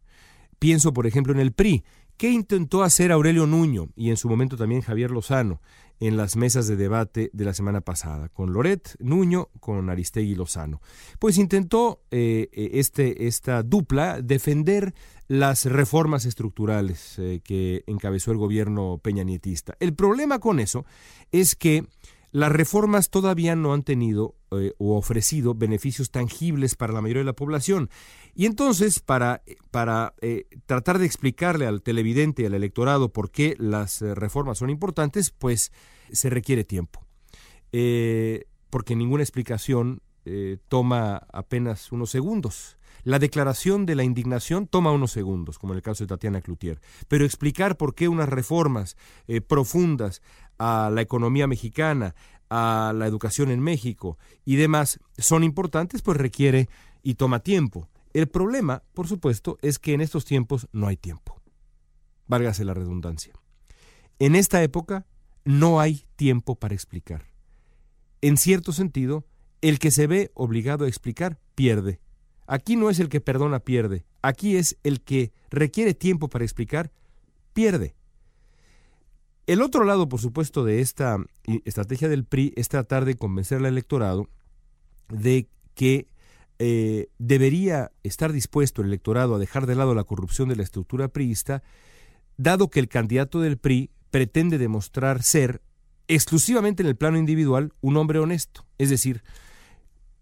Pienso, 0.57 0.91
por 0.91 1.05
ejemplo, 1.05 1.31
en 1.31 1.39
el 1.39 1.51
PRI. 1.51 1.83
¿Qué 2.19 2.29
intentó 2.29 2.83
hacer 2.83 3.13
Aurelio 3.13 3.47
Nuño 3.47 3.91
y 3.95 4.09
en 4.09 4.17
su 4.17 4.27
momento 4.27 4.57
también 4.57 4.81
Javier 4.81 5.09
Lozano 5.09 5.61
en 6.01 6.17
las 6.17 6.35
mesas 6.35 6.67
de 6.67 6.75
debate 6.75 7.29
de 7.31 7.45
la 7.45 7.53
semana 7.53 7.79
pasada, 7.79 8.27
con 8.27 8.51
Loret 8.51 8.97
Nuño, 8.99 9.47
con 9.61 9.89
Aristegui 9.89 10.35
Lozano? 10.35 10.81
Pues 11.17 11.37
intentó 11.37 12.01
eh, 12.11 12.49
este, 12.73 13.27
esta 13.27 13.63
dupla 13.63 14.21
defender 14.21 14.93
las 15.29 15.63
reformas 15.63 16.25
estructurales 16.25 17.17
eh, 17.19 17.39
que 17.41 17.85
encabezó 17.87 18.33
el 18.33 18.37
gobierno 18.37 18.99
peñanietista. 19.01 19.77
El 19.79 19.93
problema 19.93 20.39
con 20.39 20.59
eso 20.59 20.85
es 21.31 21.55
que 21.55 21.87
las 22.31 22.51
reformas 22.51 23.11
todavía 23.11 23.55
no 23.55 23.73
han 23.73 23.83
tenido 23.83 24.35
eh, 24.51 24.73
o 24.77 24.97
ofrecido 24.97 25.53
beneficios 25.55 26.11
tangibles 26.11 26.75
para 26.75 26.93
la 26.93 27.01
mayoría 27.01 27.21
de 27.21 27.25
la 27.25 27.33
población. 27.33 27.89
Y 28.35 28.45
entonces, 28.45 28.99
para, 28.99 29.41
para 29.71 30.13
eh, 30.21 30.45
tratar 30.65 30.99
de 30.99 31.05
explicarle 31.05 31.65
al 31.65 31.81
televidente 31.81 32.43
y 32.43 32.45
al 32.45 32.53
electorado 32.53 33.11
por 33.11 33.31
qué 33.31 33.55
las 33.57 34.01
reformas 34.01 34.57
son 34.57 34.69
importantes, 34.69 35.31
pues 35.31 35.71
se 36.11 36.29
requiere 36.29 36.63
tiempo. 36.63 37.05
porque 38.69 38.95
ninguna 38.95 39.23
explicación 39.23 40.01
toma 40.67 41.17
apenas 41.31 41.91
unos 41.91 42.11
segundos. 42.11 42.77
La 43.03 43.19
declaración 43.19 43.85
de 43.85 43.95
la 43.95 44.03
indignación 44.03 44.67
toma 44.67 44.91
unos 44.91 45.11
segundos, 45.11 45.57
como 45.57 45.73
en 45.73 45.77
el 45.77 45.83
caso 45.83 46.03
de 46.03 46.09
Tatiana 46.09 46.41
Cloutier, 46.41 46.81
pero 47.07 47.25
explicar 47.25 47.77
por 47.77 47.95
qué 47.95 48.07
unas 48.07 48.29
reformas 48.29 48.97
eh, 49.27 49.41
profundas 49.41 50.21
a 50.57 50.89
la 50.93 51.01
economía 51.01 51.47
mexicana, 51.47 52.15
a 52.49 52.93
la 52.95 53.07
educación 53.07 53.51
en 53.51 53.59
México 53.59 54.17
y 54.45 54.55
demás 54.55 54.99
son 55.17 55.43
importantes, 55.43 56.01
pues 56.01 56.17
requiere 56.17 56.69
y 57.03 57.15
toma 57.15 57.39
tiempo. 57.39 57.89
El 58.13 58.27
problema, 58.27 58.83
por 58.93 59.07
supuesto, 59.07 59.57
es 59.61 59.79
que 59.79 59.93
en 59.93 60.01
estos 60.01 60.25
tiempos 60.25 60.67
no 60.71 60.87
hay 60.87 60.97
tiempo. 60.97 61.39
Válgase 62.27 62.65
la 62.65 62.73
redundancia. 62.73 63.33
En 64.19 64.35
esta 64.35 64.63
época 64.63 65.05
no 65.45 65.79
hay 65.79 66.05
tiempo 66.15 66.55
para 66.55 66.73
explicar. 66.73 67.25
En 68.21 68.37
cierto 68.37 68.73
sentido, 68.73 69.25
el 69.61 69.79
que 69.79 69.91
se 69.91 70.07
ve 70.07 70.31
obligado 70.33 70.85
a 70.85 70.87
explicar 70.87 71.39
pierde 71.55 71.99
Aquí 72.49 72.75
no 72.75 72.89
es 72.89 72.99
el 72.99 73.09
que 73.09 73.21
perdona 73.21 73.59
pierde, 73.59 74.07
aquí 74.23 74.55
es 74.55 74.75
el 74.81 75.01
que 75.01 75.31
requiere 75.51 75.93
tiempo 75.93 76.29
para 76.29 76.43
explicar, 76.43 76.91
pierde. 77.53 77.93
El 79.49 79.63
otro 79.63 79.83
lado, 79.83 80.07
por 80.07 80.21
supuesto, 80.21 80.63
de 80.63 80.79
esta 80.79 81.17
estrategia 81.65 82.07
del 82.07 82.23
PRI 82.23 82.53
es 82.55 82.69
tratar 82.69 83.03
de 83.03 83.15
convencer 83.15 83.57
al 83.57 83.65
electorado 83.65 84.29
de 85.07 85.49
que 85.73 86.07
eh, 86.59 87.07
debería 87.17 87.91
estar 88.03 88.31
dispuesto 88.31 88.83
el 88.83 88.89
electorado 88.89 89.33
a 89.33 89.39
dejar 89.39 89.65
de 89.65 89.73
lado 89.73 89.95
la 89.95 90.03
corrupción 90.03 90.49
de 90.49 90.55
la 90.55 90.61
estructura 90.61 91.07
priista, 91.07 91.63
dado 92.37 92.69
que 92.69 92.79
el 92.79 92.89
candidato 92.89 93.41
del 93.41 93.57
PRI 93.57 93.89
pretende 94.11 94.59
demostrar 94.59 95.23
ser, 95.23 95.63
exclusivamente 96.07 96.83
en 96.83 96.89
el 96.89 96.95
plano 96.95 97.17
individual, 97.17 97.73
un 97.81 97.97
hombre 97.97 98.19
honesto. 98.19 98.67
Es 98.77 98.91
decir, 98.91 99.23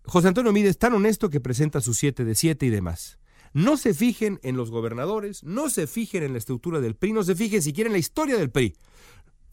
José 0.05 0.29
Antonio 0.29 0.53
Mide 0.53 0.69
es 0.69 0.77
tan 0.77 0.93
honesto 0.93 1.29
que 1.29 1.41
presenta 1.41 1.81
sus 1.81 1.97
7 1.97 2.23
de 2.23 2.33
7 2.33 2.65
y 2.65 2.69
demás. 2.69 3.19
No 3.53 3.75
se 3.75 3.93
fijen 3.93 4.39
en 4.43 4.55
los 4.55 4.71
gobernadores, 4.71 5.43
no 5.43 5.69
se 5.69 5.87
fijen 5.87 6.23
en 6.23 6.31
la 6.31 6.37
estructura 6.37 6.79
del 6.79 6.95
PRI, 6.95 7.11
no 7.11 7.23
se 7.23 7.35
fijen 7.35 7.61
siquiera 7.61 7.89
en 7.89 7.93
la 7.93 7.99
historia 7.99 8.37
del 8.37 8.51
PRI. 8.51 8.75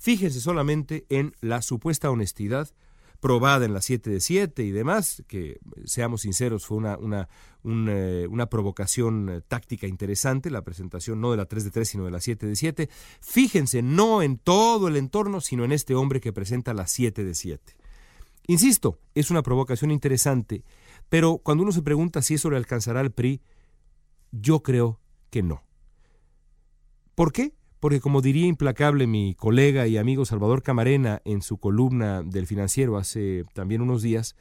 Fíjense 0.04 0.38
solamente 0.38 1.06
en 1.08 1.34
la 1.40 1.62
supuesta 1.62 2.10
honestidad 2.10 2.68
probada 3.20 3.64
en 3.64 3.72
la 3.72 3.80
7 3.80 4.10
de 4.10 4.20
7 4.20 4.62
y 4.62 4.70
demás, 4.70 5.24
que 5.26 5.60
seamos 5.86 6.20
sinceros, 6.20 6.66
fue 6.66 6.76
una, 6.76 6.98
una, 6.98 7.26
eh, 7.64 8.26
una, 8.28 8.50
provocación 8.50 9.30
eh, 9.30 9.40
táctica 9.40 9.86
interesante, 9.86 10.50
la 10.50 10.60
presentación 10.60 11.22
no 11.22 11.30
de 11.30 11.38
la 11.38 11.46
3 11.46 11.64
de 11.64 11.70
3, 11.70 11.88
sino 11.88 12.04
de 12.04 12.10
la 12.10 12.20
7 12.20 12.46
de 12.46 12.54
7. 12.54 12.90
Fíjense 13.22 13.80
no 13.80 14.20
en 14.20 14.36
todo 14.36 14.88
el 14.88 14.96
entorno, 14.96 15.40
sino 15.40 15.64
en 15.64 15.72
este 15.72 15.94
hombre 15.94 16.20
que 16.20 16.34
presenta 16.34 16.74
la 16.74 16.86
7 16.86 17.24
de 17.24 17.34
7. 17.34 17.74
Insisto, 18.46 18.98
es 19.14 19.30
una 19.30 19.42
provocación 19.42 19.90
interesante, 19.90 20.64
pero 21.08 21.38
cuando 21.38 21.62
uno 21.62 21.72
se 21.72 21.80
pregunta 21.80 22.20
si 22.20 22.34
eso 22.34 22.50
le 22.50 22.58
alcanzará 22.58 23.00
al 23.00 23.12
PRI, 23.12 23.40
yo 24.32 24.62
creo 24.62 25.00
que 25.30 25.42
no. 25.42 25.62
¿Por 27.14 27.32
qué? 27.32 27.54
Porque 27.84 28.00
como 28.00 28.22
diría 28.22 28.46
implacable 28.46 29.06
mi 29.06 29.34
colega 29.34 29.86
y 29.86 29.98
amigo 29.98 30.24
Salvador 30.24 30.62
Camarena 30.62 31.20
en 31.26 31.42
su 31.42 31.58
columna 31.58 32.22
del 32.22 32.46
financiero 32.46 32.96
hace 32.96 33.44
también 33.52 33.82
unos 33.82 34.00
días, 34.00 34.36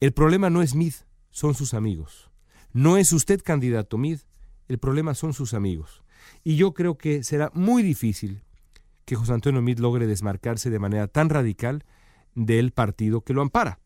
el 0.00 0.14
problema 0.14 0.48
no 0.48 0.62
es 0.62 0.74
Mid, 0.74 0.94
son 1.30 1.52
sus 1.52 1.74
amigos. 1.74 2.30
No 2.72 2.96
es 2.96 3.12
usted 3.12 3.42
candidato 3.44 3.98
Mid, 3.98 4.20
el 4.68 4.78
problema 4.78 5.12
son 5.12 5.34
sus 5.34 5.52
amigos. 5.52 6.02
Y 6.44 6.56
yo 6.56 6.72
creo 6.72 6.96
que 6.96 7.22
será 7.22 7.50
muy 7.52 7.82
difícil 7.82 8.42
que 9.04 9.16
José 9.16 9.34
Antonio 9.34 9.60
Mid 9.60 9.78
logre 9.78 10.06
desmarcarse 10.06 10.70
de 10.70 10.78
manera 10.78 11.08
tan 11.08 11.28
radical 11.28 11.84
del 12.34 12.72
partido 12.72 13.20
que 13.20 13.34
lo 13.34 13.42
ampara. 13.42 13.80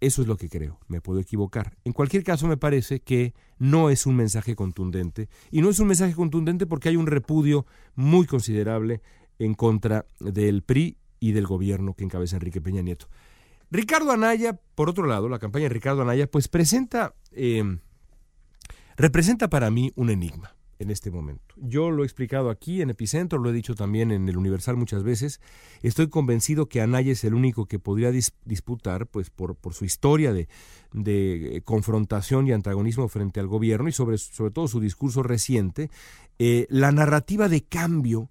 Eso 0.00 0.22
es 0.22 0.28
lo 0.28 0.36
que 0.36 0.48
creo, 0.48 0.78
me 0.86 1.00
puedo 1.00 1.18
equivocar. 1.18 1.76
En 1.84 1.92
cualquier 1.92 2.22
caso, 2.22 2.46
me 2.46 2.56
parece 2.56 3.00
que 3.00 3.34
no 3.58 3.90
es 3.90 4.06
un 4.06 4.14
mensaje 4.14 4.54
contundente. 4.54 5.28
Y 5.50 5.60
no 5.60 5.70
es 5.70 5.80
un 5.80 5.88
mensaje 5.88 6.14
contundente 6.14 6.66
porque 6.66 6.88
hay 6.88 6.96
un 6.96 7.06
repudio 7.08 7.66
muy 7.96 8.26
considerable 8.26 9.02
en 9.38 9.54
contra 9.54 10.06
del 10.20 10.62
PRI 10.62 10.96
y 11.18 11.32
del 11.32 11.46
gobierno 11.46 11.94
que 11.94 12.04
encabeza 12.04 12.36
Enrique 12.36 12.60
Peña 12.60 12.82
Nieto. 12.82 13.08
Ricardo 13.70 14.12
Anaya, 14.12 14.58
por 14.74 14.88
otro 14.88 15.06
lado, 15.06 15.28
la 15.28 15.40
campaña 15.40 15.64
de 15.64 15.70
Ricardo 15.70 16.02
Anaya, 16.02 16.30
pues 16.30 16.48
presenta, 16.48 17.14
eh, 17.32 17.78
representa 18.96 19.50
para 19.50 19.70
mí 19.70 19.92
un 19.96 20.10
enigma 20.10 20.57
en 20.78 20.90
este 20.90 21.10
momento. 21.10 21.54
Yo 21.56 21.90
lo 21.90 22.02
he 22.02 22.06
explicado 22.06 22.50
aquí 22.50 22.82
en 22.82 22.90
Epicentro, 22.90 23.38
lo 23.38 23.50
he 23.50 23.52
dicho 23.52 23.74
también 23.74 24.10
en 24.10 24.28
el 24.28 24.36
Universal 24.36 24.76
muchas 24.76 25.02
veces. 25.02 25.40
Estoy 25.82 26.08
convencido 26.08 26.66
que 26.66 26.80
Anaya 26.80 27.12
es 27.12 27.24
el 27.24 27.34
único 27.34 27.66
que 27.66 27.78
podría 27.78 28.12
disputar, 28.12 29.06
pues 29.06 29.30
por, 29.30 29.56
su 29.72 29.84
historia 29.84 30.32
de, 30.32 30.48
de, 30.92 31.62
confrontación 31.64 32.46
y 32.46 32.52
antagonismo 32.52 33.08
frente 33.08 33.40
al 33.40 33.48
gobierno 33.48 33.88
y 33.88 33.92
sobre, 33.92 34.18
todo 34.52 34.68
su 34.68 34.80
discurso 34.80 35.22
reciente, 35.22 35.90
eh, 36.38 36.66
la 36.70 36.92
narrativa 36.92 37.48
de 37.48 37.62
cambio 37.62 38.30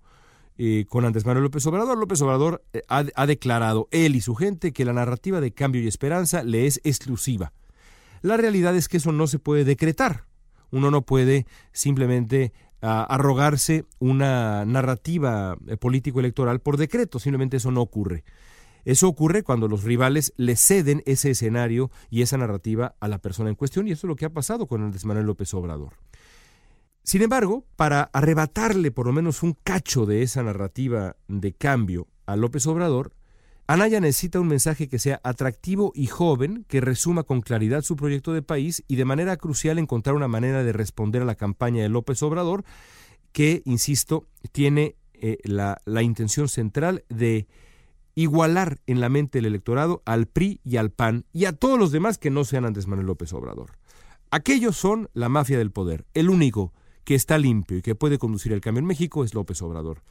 eh, 0.57 0.85
con 0.89 1.05
Andrés 1.05 1.25
Manuel 1.25 1.43
López 1.43 1.65
Obrador. 1.67 1.97
López 1.97 2.21
Obrador 2.21 2.63
eh, 2.73 2.81
ha 2.87 3.25
declarado, 3.25 3.87
él 3.91 4.15
y 4.15 4.21
su 4.21 4.35
gente, 4.35 4.71
que 4.71 4.85
la 4.85 4.93
narrativa 4.93 5.41
de 5.41 5.51
cambio 5.51 5.81
y 5.81 5.87
esperanza 5.87 6.43
le 6.43 6.65
es 6.65 6.79
exclusiva. 6.83 7.51
La 8.21 8.37
realidad 8.37 8.75
es 8.75 8.87
que 8.87 8.97
eso 8.97 9.11
no 9.11 9.27
se 9.27 9.37
puede 9.37 9.63
decretar 9.63 10.26
uno 10.71 10.91
no 10.91 11.01
puede 11.01 11.45
simplemente 11.71 12.53
ah, 12.81 13.03
arrogarse 13.09 13.85
una 13.99 14.65
narrativa 14.65 15.57
eh, 15.67 15.77
político-electoral 15.77 16.59
por 16.59 16.77
decreto, 16.77 17.19
simplemente 17.19 17.57
eso 17.57 17.71
no 17.71 17.81
ocurre. 17.81 18.23
Eso 18.85 19.09
ocurre 19.09 19.43
cuando 19.43 19.67
los 19.67 19.83
rivales 19.83 20.33
le 20.37 20.55
ceden 20.55 21.03
ese 21.05 21.31
escenario 21.31 21.91
y 22.09 22.21
esa 22.21 22.37
narrativa 22.37 22.95
a 23.01 23.09
la 23.09 23.17
persona 23.17 23.49
en 23.49 23.55
cuestión, 23.55 23.87
y 23.87 23.91
eso 23.91 24.07
es 24.07 24.09
lo 24.09 24.15
que 24.15 24.23
ha 24.23 24.29
pasado 24.29 24.65
con 24.65 24.81
Andrés 24.81 25.03
Manuel 25.03 25.25
López 25.25 25.53
Obrador. 25.53 25.97
Sin 27.03 27.21
embargo, 27.21 27.65
para 27.75 28.03
arrebatarle 28.13 28.91
por 28.91 29.07
lo 29.07 29.13
menos 29.13 29.43
un 29.43 29.57
cacho 29.61 30.05
de 30.05 30.23
esa 30.23 30.43
narrativa 30.43 31.15
de 31.27 31.53
cambio 31.53 32.07
a 32.25 32.35
López 32.35 32.65
Obrador, 32.67 33.13
Anaya 33.69 33.99
necesita 33.99 34.39
un 34.39 34.47
mensaje 34.47 34.87
que 34.87 34.97
sea 34.97 35.19
atractivo 35.23 35.91
y 35.93 36.07
joven, 36.07 36.63
que 36.69 36.79
resuma 36.79 37.23
con 37.23 37.41
claridad 37.41 37.81
su 37.81 37.97
proyecto 37.97 38.31
de 38.31 38.41
país 38.41 38.81
y 38.87 38.95
de 38.95 39.03
manera 39.03 39.35
crucial 39.35 39.77
encontrar 39.77 40.15
una 40.15 40.29
manera 40.29 40.63
de 40.63 40.71
responder 40.71 41.21
a 41.21 41.25
la 41.25 41.35
campaña 41.35 41.83
de 41.83 41.89
López 41.89 42.23
Obrador, 42.23 42.63
que, 43.33 43.63
insisto, 43.65 44.25
tiene 44.53 44.95
eh, 45.15 45.39
la, 45.43 45.81
la 45.83 46.01
intención 46.01 46.47
central 46.47 47.03
de 47.09 47.45
igualar 48.15 48.79
en 48.87 49.01
la 49.01 49.09
mente 49.09 49.39
del 49.39 49.47
electorado 49.47 50.01
al 50.05 50.27
PRI 50.27 50.61
y 50.63 50.77
al 50.77 50.91
PAN 50.91 51.25
y 51.33 51.43
a 51.43 51.51
todos 51.51 51.77
los 51.77 51.91
demás 51.91 52.17
que 52.17 52.31
no 52.31 52.45
sean 52.45 52.63
Andrés 52.63 52.87
Manuel 52.87 53.07
López 53.07 53.33
Obrador. 53.33 53.73
Aquellos 54.31 54.77
son 54.77 55.09
la 55.13 55.27
mafia 55.27 55.57
del 55.57 55.71
poder. 55.71 56.05
El 56.13 56.29
único 56.29 56.73
que 57.03 57.15
está 57.15 57.37
limpio 57.37 57.77
y 57.77 57.81
que 57.81 57.95
puede 57.95 58.17
conducir 58.17 58.53
el 58.53 58.61
cambio 58.61 58.79
en 58.79 58.87
México 58.87 59.25
es 59.25 59.33
López 59.33 59.61
Obrador. 59.61 60.03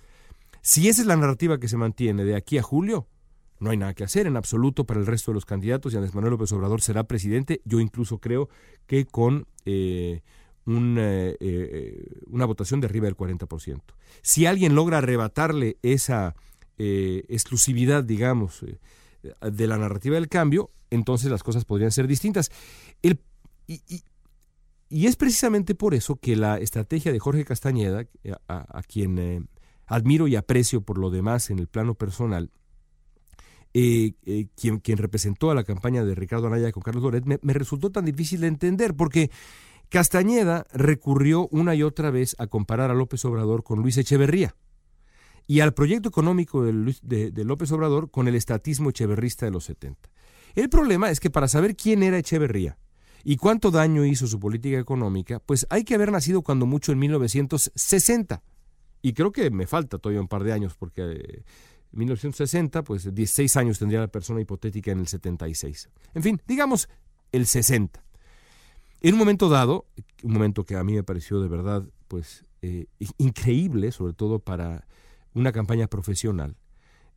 Si 0.60 0.88
esa 0.88 1.00
es 1.00 1.06
la 1.06 1.16
narrativa 1.16 1.58
que 1.58 1.68
se 1.68 1.76
mantiene 1.76 2.24
de 2.24 2.36
aquí 2.36 2.58
a 2.58 2.62
julio, 2.62 3.06
no 3.58 3.70
hay 3.70 3.76
nada 3.76 3.94
que 3.94 4.04
hacer 4.04 4.26
en 4.26 4.36
absoluto 4.36 4.84
para 4.84 5.00
el 5.00 5.06
resto 5.06 5.30
de 5.30 5.34
los 5.34 5.46
candidatos 5.46 5.92
y 5.92 5.96
Andrés 5.96 6.14
Manuel 6.14 6.32
López 6.32 6.52
Obrador 6.52 6.82
será 6.82 7.04
presidente. 7.04 7.60
Yo 7.64 7.80
incluso 7.80 8.18
creo 8.18 8.48
que 8.86 9.06
con 9.06 9.46
eh, 9.64 10.22
eh, 10.66 11.36
eh, 11.40 12.08
una 12.26 12.44
votación 12.44 12.80
de 12.80 12.86
arriba 12.86 13.06
del 13.06 13.16
40%. 13.16 13.80
Si 14.22 14.46
alguien 14.46 14.74
logra 14.74 14.98
arrebatarle 14.98 15.78
esa 15.82 16.34
exclusividad, 16.78 18.04
digamos, 18.04 18.62
de 19.22 19.66
la 19.66 19.78
narrativa 19.78 20.16
del 20.16 20.28
cambio, 20.28 20.70
entonces 20.90 21.30
las 21.30 21.42
cosas 21.42 21.64
podrían 21.64 21.90
ser 21.90 22.06
distintas. 22.06 22.50
Y, 23.00 23.16
es 24.90 25.16
precisamente 25.16 25.74
por 25.74 25.94
eso 25.94 26.16
que 26.16 26.36
la 26.36 26.58
estrategia 26.58 27.12
de 27.12 27.18
Jorge 27.18 27.46
Castañeda, 27.46 28.06
a 28.46 28.82
quien 28.82 29.48
admiro 29.86 30.28
y 30.28 30.36
aprecio 30.36 30.82
por 30.82 30.98
lo 30.98 31.08
demás 31.08 31.48
en 31.48 31.60
el 31.60 31.66
plano 31.66 31.94
personal, 31.94 32.50
eh, 33.78 34.14
eh, 34.24 34.46
quien, 34.56 34.96
representó 34.96 35.50
a 35.50 35.54
la 35.54 35.62
campaña 35.62 36.02
de 36.02 36.14
Ricardo 36.14 36.46
Anaya 36.46 36.72
con 36.72 36.82
Carlos 36.82 37.04
Loret, 37.04 37.26
me, 37.26 37.52
resultó 37.52 37.90
tan 37.90 38.06
difícil 38.06 38.40
de 38.40 38.46
entender, 38.46 38.94
porque 38.94 39.30
Castañeda 39.90 40.64
recurrió 40.72 41.46
una 41.48 41.74
y 41.74 41.82
otra 41.82 42.10
vez 42.10 42.36
a 42.38 42.46
comparar 42.46 42.90
a 42.90 42.94
López 42.94 43.22
Obrador 43.26 43.64
con 43.64 43.82
Luis 43.82 43.98
Echeverría 43.98 44.56
y 45.46 45.60
al 45.60 45.74
proyecto 45.74 46.08
económico 46.08 46.64
de, 46.64 47.30
de, 47.30 47.44
López 47.44 47.70
Obrador 47.70 48.10
con 48.10 48.28
el 48.28 48.34
estatismo 48.34 48.88
echeverrista 48.88 49.44
de 49.44 49.52
los 49.52 49.64
70. 49.64 50.08
El 50.54 50.70
problema 50.70 51.10
es 51.10 51.20
que 51.20 51.28
para 51.28 51.46
saber 51.46 51.76
quién 51.76 52.02
era 52.02 52.16
Echeverría 52.16 52.78
y 53.24 53.36
cuánto 53.36 53.70
daño 53.70 54.06
hizo 54.06 54.26
su 54.26 54.40
política 54.40 54.78
económica, 54.78 55.38
pues 55.38 55.66
hay 55.68 55.84
que 55.84 55.94
haber 55.94 56.12
nacido 56.12 56.40
cuando 56.40 56.64
mucho 56.64 56.92
en 56.92 56.98
1960. 56.98 58.42
Y 59.02 59.12
creo 59.12 59.32
que 59.32 59.50
me 59.50 59.66
falta 59.66 59.98
todavía 59.98 60.22
un 60.22 60.28
par 60.28 60.44
de 60.44 60.54
años 60.54 60.74
porque 60.78 61.02
eh, 61.02 61.42
1960, 61.96 62.84
pues 62.84 63.14
16 63.14 63.56
años 63.56 63.78
tendría 63.78 64.00
la 64.00 64.08
persona 64.08 64.40
hipotética 64.40 64.92
en 64.92 65.00
el 65.00 65.08
76. 65.08 65.88
En 66.14 66.22
fin, 66.22 66.40
digamos 66.46 66.88
el 67.32 67.46
60. 67.46 68.02
En 69.02 69.14
un 69.14 69.18
momento 69.18 69.48
dado, 69.48 69.86
un 70.22 70.32
momento 70.32 70.64
que 70.64 70.76
a 70.76 70.84
mí 70.84 70.94
me 70.94 71.02
pareció 71.02 71.40
de 71.40 71.48
verdad 71.48 71.84
pues 72.08 72.44
eh, 72.62 72.86
increíble, 73.18 73.92
sobre 73.92 74.14
todo 74.14 74.38
para 74.38 74.86
una 75.34 75.52
campaña 75.52 75.86
profesional, 75.86 76.56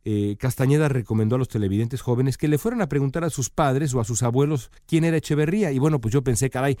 eh, 0.04 0.36
Castañeda 0.38 0.88
recomendó 0.88 1.36
a 1.36 1.38
los 1.38 1.48
televidentes 1.48 2.00
jóvenes 2.00 2.38
que 2.38 2.48
le 2.48 2.58
fueran 2.58 2.80
a 2.80 2.88
preguntar 2.88 3.24
a 3.24 3.30
sus 3.30 3.50
padres 3.50 3.92
o 3.94 4.00
a 4.00 4.04
sus 4.04 4.22
abuelos 4.22 4.70
quién 4.86 5.04
era 5.04 5.16
Echeverría. 5.16 5.72
Y 5.72 5.78
bueno, 5.78 6.00
pues 6.00 6.12
yo 6.12 6.22
pensé, 6.22 6.48
caray, 6.48 6.78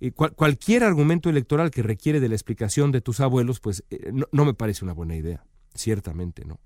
eh, 0.00 0.12
cualquier 0.12 0.84
argumento 0.84 1.30
electoral 1.30 1.70
que 1.70 1.82
requiere 1.82 2.20
de 2.20 2.28
la 2.28 2.34
explicación 2.34 2.92
de 2.92 3.00
tus 3.00 3.20
abuelos, 3.20 3.60
pues 3.60 3.84
no 4.32 4.44
me 4.44 4.54
parece 4.54 4.84
una 4.84 4.94
buena 4.94 5.16
idea, 5.16 5.44
ciertamente, 5.74 6.44
¿no? 6.44 6.60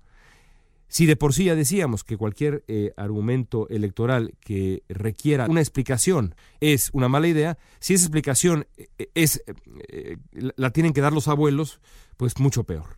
Si 0.87 1.05
de 1.05 1.15
por 1.15 1.33
sí 1.33 1.45
ya 1.45 1.55
decíamos 1.55 2.03
que 2.03 2.17
cualquier 2.17 2.63
eh, 2.67 2.93
argumento 2.95 3.67
electoral 3.69 4.35
que 4.39 4.83
requiera 4.87 5.47
una 5.47 5.61
explicación 5.61 6.35
es 6.59 6.89
una 6.93 7.09
mala 7.09 7.27
idea, 7.27 7.57
si 7.79 7.95
esa 7.95 8.05
explicación 8.05 8.67
eh, 8.77 9.09
es, 9.15 9.43
eh, 9.89 10.17
la 10.55 10.69
tienen 10.71 10.93
que 10.93 11.01
dar 11.01 11.13
los 11.13 11.27
abuelos, 11.27 11.79
pues 12.17 12.39
mucho 12.39 12.63
peor. 12.63 12.97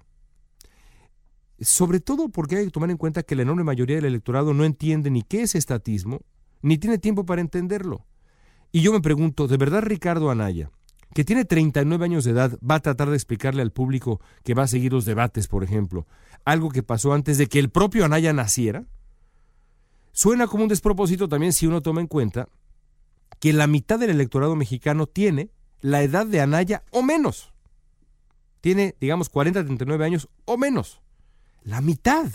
Sobre 1.60 2.00
todo 2.00 2.29
porque 2.29 2.58
hay 2.58 2.65
que 2.65 2.72
tomar 2.72 2.91
en 2.91 2.98
cuenta 2.98 3.24
que 3.24 3.36
la 3.36 3.41
enorme 3.41 3.63
mayoría 3.63 3.96
del 3.96 4.06
electorado 4.06 4.53
no 4.53 4.63
entiende 4.63 5.10
ni 5.10 5.24
qué 5.24 5.41
es 5.41 5.56
estatismo, 5.56 6.22
ni 6.62 6.77
tiene 6.77 6.98
tiempo 6.98 7.25
para 7.25 7.41
entenderlo. 7.41 8.06
Y 8.72 8.82
yo 8.82 8.91
me 8.91 9.01
pregunto, 9.01 9.48
¿de 9.48 9.58
verdad 9.58 9.82
Ricardo 9.82 10.29
Anaya, 10.29 10.72
que 11.18 11.26
tiene 11.26 11.46
39 11.46 12.06
años 12.06 12.26
de 12.26 12.30
edad, 12.30 12.60
va 12.60 12.76
a 12.76 12.80
tratar 12.80 13.10
de 13.10 13.16
explicarle 13.16 13.64
al 13.64 13.72
público 13.72 14.22
que 14.44 14.54
va 14.54 14.62
a 14.62 14.68
seguir 14.68 14.94
los 14.94 15.04
debates, 15.04 15.48
por 15.48 15.64
ejemplo, 15.64 16.06
algo 16.46 16.70
que 16.70 16.84
pasó 16.84 17.12
antes 17.12 17.40
de 17.40 17.48
que 17.48 17.58
el 17.58 17.72
propio 17.72 18.06
Anaya 18.06 18.34
naciera? 18.34 18.86
Suena 20.12 20.46
como 20.46 20.62
un 20.62 20.70
despropósito 20.70 21.28
también 21.28 21.54
si 21.54 21.66
uno 21.66 21.82
toma 21.82 22.02
en 22.02 22.08
cuenta 22.08 22.50
que 23.40 23.52
la 23.52 23.66
mitad 23.66 23.98
del 23.98 24.12
electorado 24.12 24.56
mexicano 24.56 25.08
tiene 25.08 25.50
la 25.82 26.04
edad 26.04 26.28
de 26.28 26.40
Anaya 26.40 26.84
o 26.92 27.01
menos. 27.01 27.51
Tiene, 28.62 28.96
digamos, 29.01 29.30
40, 29.30 29.66
39 29.66 30.06
años 30.06 30.30
o 30.46 30.56
menos. 30.56 31.01
La 31.64 31.82
mitad. 31.82 32.30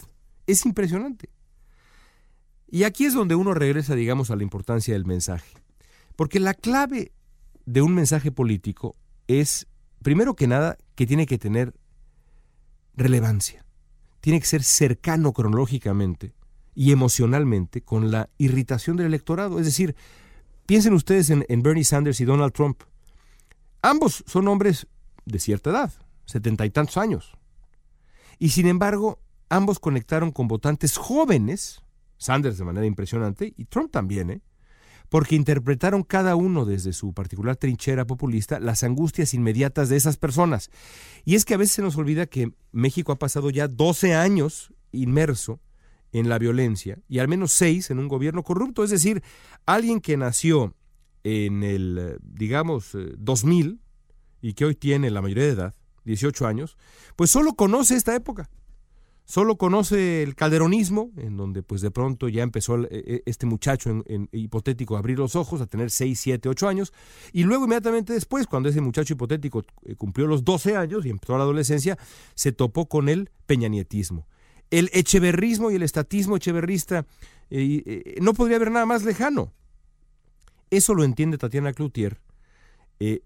Es 0.49 0.67
impresionante. 0.67 1.31
Y 2.67 2.83
aquí 2.83 3.05
es 3.05 3.15
donde 3.15 3.37
uno 3.37 3.55
regresa, 3.55 3.95
digamos, 3.95 4.33
a 4.33 4.35
la 4.35 4.43
importancia 4.43 4.93
del 4.93 5.07
mensaje. 5.07 5.55
Porque 6.17 6.41
la 6.41 6.55
clave 6.55 7.13
de 7.67 7.83
un 7.83 7.95
mensaje 7.95 8.33
político 8.33 8.97
es, 9.27 9.67
primero 10.03 10.35
que 10.35 10.47
nada, 10.47 10.79
que 10.95 11.07
tiene 11.07 11.27
que 11.27 11.39
tener 11.39 11.75
relevancia 12.95 13.63
tiene 14.23 14.39
que 14.39 14.47
ser 14.47 14.63
cercano 14.63 15.33
cronológicamente 15.33 16.33
y 16.77 16.93
emocionalmente 16.93 17.83
con 17.83 18.13
la 18.13 18.31
irritación 18.39 18.97
del 18.97 19.09
electorado. 19.09 19.59
Es 19.59 19.67
decir, 19.67 19.97
piensen 20.65 20.95
ustedes 20.95 21.29
en, 21.29 21.63
Bernie 21.63 21.85
Sanders 21.85 22.21
y 22.21 22.25
Donald 22.25 22.53
Trump. 22.53 22.83
Ambos 23.83 24.23
son 24.27 24.47
hombres 24.47 24.87
de 25.25 25.41
cierta 25.41 25.71
edad, 25.71 25.93
setenta 26.25 26.65
y 26.65 26.71
tantos 26.71 26.99
años. 26.99 27.37
Y 28.39 28.51
sin 28.51 28.69
embargo, 28.69 29.19
ambos 29.49 29.81
conectaron 29.81 30.31
con 30.31 30.47
votantes 30.47 30.97
jóvenes, 30.97 31.83
Sanders 32.17 32.59
de 32.59 32.65
manera 32.65 32.87
impresionante, 32.87 33.53
y 33.57 33.65
Trump 33.65 33.91
también, 33.91 34.31
¿eh? 34.31 34.41
Porque 35.13 35.37
interpretaron 35.37 36.05
cada 36.05 36.37
uno 36.37 36.65
desde 36.65 36.95
su 36.95 37.13
particular 37.13 37.57
trinchera 37.57 38.07
populista 38.07 38.59
las 38.59 38.83
angustias 38.83 39.35
inmediatas 39.35 39.91
de 39.91 39.97
esas 39.97 40.17
personas. 40.17 40.71
Y 41.27 41.35
es 41.35 41.45
que 41.45 41.53
a 41.53 41.59
veces 41.59 41.75
se 41.75 41.83
nos 41.83 41.99
olvida 41.99 42.25
que 42.25 42.55
México 42.71 43.13
ha 43.13 43.19
pasado 43.19 43.51
ya 43.51 43.69
12 43.69 44.15
años 44.15 44.73
inmerso 44.91 45.61
en 46.13 46.31
la 46.31 46.39
violencia 46.39 46.99
y 47.11 47.19
al 47.19 47.29
menos 47.29 47.53
6 47.53 47.91
en 47.91 47.99
un 47.99 48.09
gobierno 48.09 48.43
corrupto. 48.43 48.85
Es 48.85 48.89
decir, 48.89 49.23
alguien 49.67 50.01
que 50.01 50.17
nació 50.17 50.75
en 51.25 51.63
el, 51.63 52.17
digamos, 52.23 52.97
2000 53.19 53.67
eh, 53.67 53.79
y 54.41 54.55
que 54.55 54.65
hoy 54.65 54.75
tiene 54.75 55.11
la 55.11 55.21
mayoría 55.21 55.45
de 55.45 55.51
edad, 55.51 55.75
18 56.07 56.47
años, 56.47 56.79
pues 57.17 57.31
solo 57.31 57.53
conoce 57.53 57.97
esta 57.97 58.17
época 58.17 58.49
solo 59.25 59.57
conoce 59.57 60.23
el 60.23 60.35
calderonismo, 60.35 61.11
en 61.17 61.37
donde 61.37 61.63
pues 61.63 61.81
de 61.81 61.91
pronto 61.91 62.29
ya 62.29 62.43
empezó 62.43 62.79
e, 62.85 62.89
e, 62.91 63.23
este 63.27 63.47
muchacho 63.47 63.91
en, 64.07 64.29
hipotético 64.33 64.97
a 64.97 64.99
abrir 64.99 65.19
los 65.19 65.37
ojos, 65.37 65.61
a 65.61 65.67
tener 65.67 65.91
6, 65.91 66.19
7, 66.19 66.49
8 66.49 66.69
años, 66.69 66.93
y 67.33 67.45
luego 67.45 67.65
inmediatamente 67.65 68.13
después, 68.13 68.47
cuando 68.47 68.69
ese 68.69 68.81
muchacho 68.81 69.15
hipotético 69.15 69.65
eh, 69.85 69.95
cumplió 69.97 70.27
los 70.27 70.45
12 70.45 70.77
años 70.77 71.07
y 71.07 71.11
empezó 71.11 71.37
la 71.37 71.45
adolescencia, 71.45 71.99
se 72.35 72.53
topó 72.53 72.89
con 72.89 73.09
el 73.09 73.31
peñanietismo. 73.47 74.27
El 74.71 74.91
echeverrismo 74.93 75.71
y 75.71 75.77
el 75.77 75.83
estatismo 75.83 76.37
echeverrista 76.37 77.07
eh, 77.51 77.83
eh, 77.85 78.19
no 78.23 78.33
podría 78.33 78.57
haber 78.57 78.71
nada 78.71 78.87
más 78.87 79.05
lejano. 79.05 79.53
Eso 80.71 80.95
lo 80.95 81.05
entiende 81.05 81.37
Tatiana 81.37 81.75
Cloutier, 81.75 82.19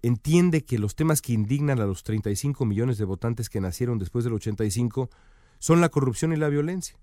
entiende 0.01 0.65
que 0.65 0.79
los 0.79 0.95
temas 0.95 1.21
que 1.21 1.33
indignan 1.33 1.79
a 1.79 1.85
los 1.85 2.03
35 2.03 2.65
millones 2.65 2.97
de 2.97 3.05
votantes 3.05 3.47
que 3.47 3.61
nacieron 3.61 3.99
después 3.99 4.25
del 4.25 4.33
85 4.33 5.11
son 5.59 5.81
la 5.81 5.89
corrupción 5.89 6.33
y 6.33 6.37
la 6.37 6.49
violencia. 6.49 6.97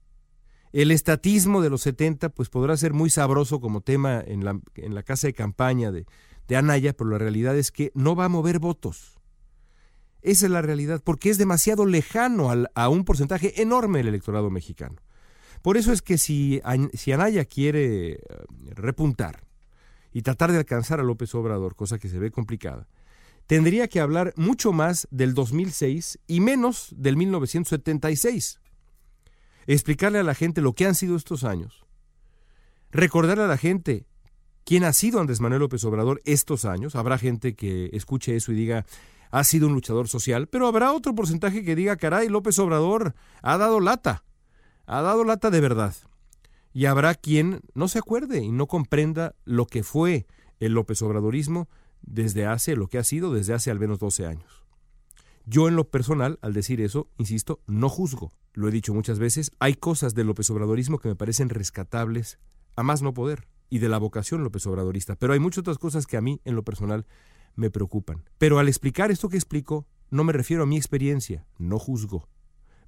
El 0.72 0.90
estatismo 0.90 1.62
de 1.62 1.70
los 1.70 1.82
70 1.82 2.30
pues 2.30 2.48
podrá 2.48 2.76
ser 2.76 2.92
muy 2.92 3.10
sabroso 3.10 3.60
como 3.60 3.80
tema 3.80 4.22
en 4.26 4.44
la, 4.44 4.58
en 4.74 4.94
la 4.94 5.02
casa 5.02 5.28
de 5.28 5.32
campaña 5.32 5.92
de, 5.92 6.06
de 6.48 6.56
Anaya, 6.56 6.92
pero 6.92 7.10
la 7.10 7.18
realidad 7.18 7.56
es 7.56 7.70
que 7.70 7.92
no 7.94 8.16
va 8.16 8.26
a 8.26 8.28
mover 8.28 8.58
votos. 8.58 9.18
Esa 10.22 10.46
es 10.46 10.52
la 10.52 10.62
realidad, 10.62 11.02
porque 11.04 11.28
es 11.28 11.38
demasiado 11.38 11.84
lejano 11.84 12.50
a 12.74 12.88
un 12.88 13.04
porcentaje 13.04 13.60
enorme 13.60 13.98
del 13.98 14.08
electorado 14.08 14.50
mexicano. 14.50 14.96
Por 15.60 15.76
eso 15.76 15.92
es 15.92 16.02
que 16.02 16.18
si, 16.18 16.60
si 16.94 17.12
Anaya 17.12 17.44
quiere 17.44 18.12
eh, 18.12 18.18
repuntar 18.74 19.44
y 20.12 20.22
tratar 20.22 20.50
de 20.52 20.58
alcanzar 20.58 21.00
a 21.00 21.02
López 21.02 21.34
Obrador, 21.34 21.74
cosa 21.74 21.98
que 21.98 22.08
se 22.08 22.18
ve 22.18 22.30
complicada, 22.30 22.88
tendría 23.46 23.88
que 23.88 24.00
hablar 24.00 24.32
mucho 24.36 24.72
más 24.72 25.06
del 25.10 25.34
2006 25.34 26.18
y 26.26 26.40
menos 26.40 26.94
del 26.96 27.16
1976. 27.16 28.60
Explicarle 29.66 30.18
a 30.18 30.24
la 30.24 30.34
gente 30.34 30.60
lo 30.60 30.74
que 30.74 30.86
han 30.86 30.94
sido 30.94 31.16
estos 31.16 31.44
años. 31.44 31.84
Recordarle 32.90 33.44
a 33.44 33.48
la 33.48 33.56
gente 33.56 34.06
quién 34.64 34.84
ha 34.84 34.92
sido 34.92 35.20
Andrés 35.20 35.40
Manuel 35.40 35.60
López 35.60 35.84
Obrador 35.84 36.20
estos 36.24 36.64
años. 36.64 36.94
Habrá 36.94 37.18
gente 37.18 37.54
que 37.54 37.90
escuche 37.92 38.36
eso 38.36 38.52
y 38.52 38.56
diga, 38.56 38.86
ha 39.30 39.44
sido 39.44 39.66
un 39.66 39.74
luchador 39.74 40.08
social, 40.08 40.46
pero 40.46 40.66
habrá 40.66 40.92
otro 40.92 41.14
porcentaje 41.14 41.64
que 41.64 41.74
diga, 41.74 41.96
caray, 41.96 42.28
López 42.28 42.58
Obrador 42.58 43.14
ha 43.42 43.58
dado 43.58 43.80
lata, 43.80 44.24
ha 44.86 45.02
dado 45.02 45.24
lata 45.24 45.50
de 45.50 45.60
verdad. 45.60 45.94
Y 46.72 46.86
habrá 46.86 47.14
quien 47.14 47.60
no 47.74 47.88
se 47.88 47.98
acuerde 47.98 48.42
y 48.42 48.50
no 48.50 48.66
comprenda 48.66 49.34
lo 49.44 49.66
que 49.66 49.82
fue 49.82 50.26
el 50.60 50.72
López 50.72 51.02
Obradorismo 51.02 51.68
desde 52.06 52.46
hace, 52.46 52.76
lo 52.76 52.88
que 52.88 52.98
ha 52.98 53.04
sido 53.04 53.32
desde 53.32 53.54
hace 53.54 53.70
al 53.70 53.78
menos 53.78 53.98
12 53.98 54.26
años. 54.26 54.64
Yo 55.46 55.68
en 55.68 55.76
lo 55.76 55.90
personal, 55.90 56.38
al 56.42 56.54
decir 56.54 56.80
eso, 56.80 57.08
insisto, 57.18 57.60
no 57.66 57.88
juzgo. 57.88 58.32
Lo 58.54 58.68
he 58.68 58.72
dicho 58.72 58.94
muchas 58.94 59.18
veces, 59.18 59.50
hay 59.58 59.74
cosas 59.74 60.14
del 60.14 60.26
López 60.26 60.48
Obradorismo 60.50 60.98
que 60.98 61.08
me 61.08 61.16
parecen 61.16 61.48
rescatables, 61.48 62.38
a 62.76 62.82
más 62.82 63.02
no 63.02 63.12
poder, 63.12 63.46
y 63.68 63.78
de 63.78 63.88
la 63.88 63.98
vocación 63.98 64.44
López 64.44 64.66
Obradorista, 64.66 65.16
pero 65.16 65.32
hay 65.32 65.40
muchas 65.40 65.60
otras 65.60 65.78
cosas 65.78 66.06
que 66.06 66.16
a 66.16 66.20
mí 66.20 66.40
en 66.44 66.54
lo 66.54 66.62
personal 66.62 67.06
me 67.56 67.70
preocupan. 67.70 68.24
Pero 68.38 68.58
al 68.58 68.68
explicar 68.68 69.10
esto 69.10 69.28
que 69.28 69.36
explico, 69.36 69.86
no 70.10 70.24
me 70.24 70.32
refiero 70.32 70.62
a 70.62 70.66
mi 70.66 70.76
experiencia, 70.76 71.46
no 71.58 71.78
juzgo. 71.78 72.28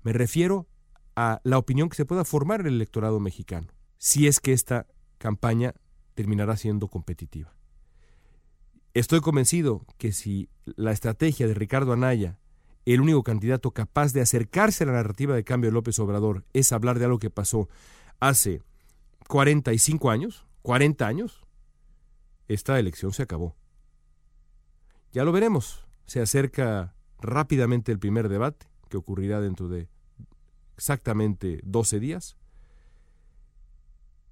Me 0.03 0.13
refiero 0.13 0.69
a 1.17 1.41
la 1.45 1.59
opinión 1.59 1.89
que 1.89 1.97
se 1.97 2.05
pueda 2.05 2.25
formar 2.25 2.61
en 2.61 2.69
el 2.69 2.75
electorado 2.75 3.21
mexicano, 3.21 3.69
si 3.99 4.27
es 4.27 4.39
que 4.41 4.53
esta 4.53 4.87
campaña 5.19 5.75
terminará 6.15 6.57
siendo 6.57 6.89
competitiva. 6.89 7.57
Estoy 8.97 9.21
convencido 9.21 9.85
que 9.99 10.11
si 10.11 10.49
la 10.65 10.91
estrategia 10.91 11.47
de 11.47 11.53
Ricardo 11.53 11.93
Anaya, 11.93 12.39
el 12.87 13.03
único 13.03 13.23
candidato 13.23 13.73
capaz 13.73 14.15
de 14.15 14.23
acercarse 14.23 14.85
a 14.85 14.87
la 14.87 14.95
narrativa 14.95 15.35
de 15.35 15.45
cambio 15.45 15.69
de 15.69 15.75
López 15.75 15.99
Obrador, 15.99 16.47
es 16.55 16.73
hablar 16.73 16.99
de 16.99 17.05
algo 17.05 17.19
que 17.19 17.29
pasó 17.29 17.69
hace 18.21 18.63
45 19.29 20.09
años, 20.09 20.47
40 20.63 21.07
años, 21.07 21.45
esta 22.49 22.79
elección 22.79 23.13
se 23.13 23.23
acabó. 23.23 23.55
Ya 25.13 25.25
lo 25.25 25.33
veremos. 25.33 25.87
Se 26.07 26.23
acerca 26.23 26.95
rápidamente 27.21 27.93
el 27.93 27.99
primer 27.99 28.31
debate, 28.31 28.67
que 28.89 28.97
ocurrirá 28.97 29.43
dentro 29.43 29.69
de 29.69 29.91
exactamente 30.75 31.61
12 31.65 32.01
días, 32.01 32.39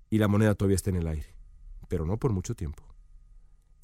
y 0.09 0.17
la 0.17 0.29
moneda 0.29 0.55
todavía 0.55 0.77
está 0.77 0.89
en 0.89 0.97
el 0.97 1.07
aire, 1.07 1.35
pero 1.87 2.07
no 2.07 2.17
por 2.17 2.33
mucho 2.33 2.55
tiempo. 2.55 2.94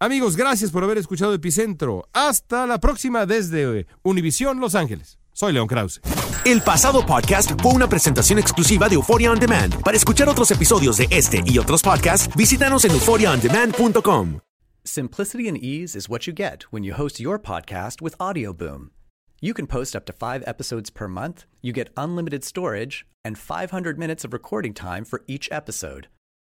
Amigos, 0.03 0.35
gracias 0.35 0.71
por 0.71 0.83
haber 0.83 0.97
escuchado 0.97 1.35
Epicentro. 1.35 2.09
Hasta 2.15 2.67
la 2.67 2.81
próxima 2.81 3.27
desde 3.27 3.87
Univisión 4.03 4.59
Los 4.59 4.75
Ángeles. 4.75 5.19
Soy 5.35 5.53
León 5.53 5.67
Krause. 5.69 6.01
El 6.47 6.63
pasado 6.63 7.05
podcast 7.05 7.51
fue 7.61 7.73
una 7.75 7.87
presentación 7.87 8.39
exclusiva 8.39 8.89
de 8.89 8.95
Euphoria 8.95 9.31
On 9.31 9.39
Demand. 9.39 9.83
Para 9.83 9.99
escuchar 9.99 10.27
otros 10.31 10.51
episodios 10.53 10.97
de 10.97 11.07
este 11.11 11.43
y 11.45 11.59
otros 11.59 11.83
podcasts, 11.83 12.35
visítanos 12.35 12.87
en 12.87 12.93
euphoriaondemand.com. 12.93 14.41
Simplicity 14.85 15.49
and 15.49 15.59
ease 15.59 15.95
is 15.95 16.09
what 16.09 16.27
you 16.27 16.33
get 16.33 16.63
when 16.71 16.83
you 16.83 16.95
host 16.95 17.21
your 17.21 17.39
podcast 17.39 18.01
with 18.01 18.17
Audioboom. 18.19 18.93
You 19.43 19.53
can 19.53 19.67
post 19.67 19.95
up 19.95 20.07
to 20.07 20.15
five 20.15 20.43
episodes 20.47 20.89
per 20.89 21.09
month, 21.09 21.45
you 21.61 21.75
get 21.75 21.91
unlimited 21.99 22.43
storage, 22.43 23.05
and 23.23 23.37
500 23.37 23.99
minutes 23.99 24.25
of 24.25 24.33
recording 24.33 24.73
time 24.73 25.05
for 25.05 25.23
each 25.29 25.51
episode. 25.53 26.09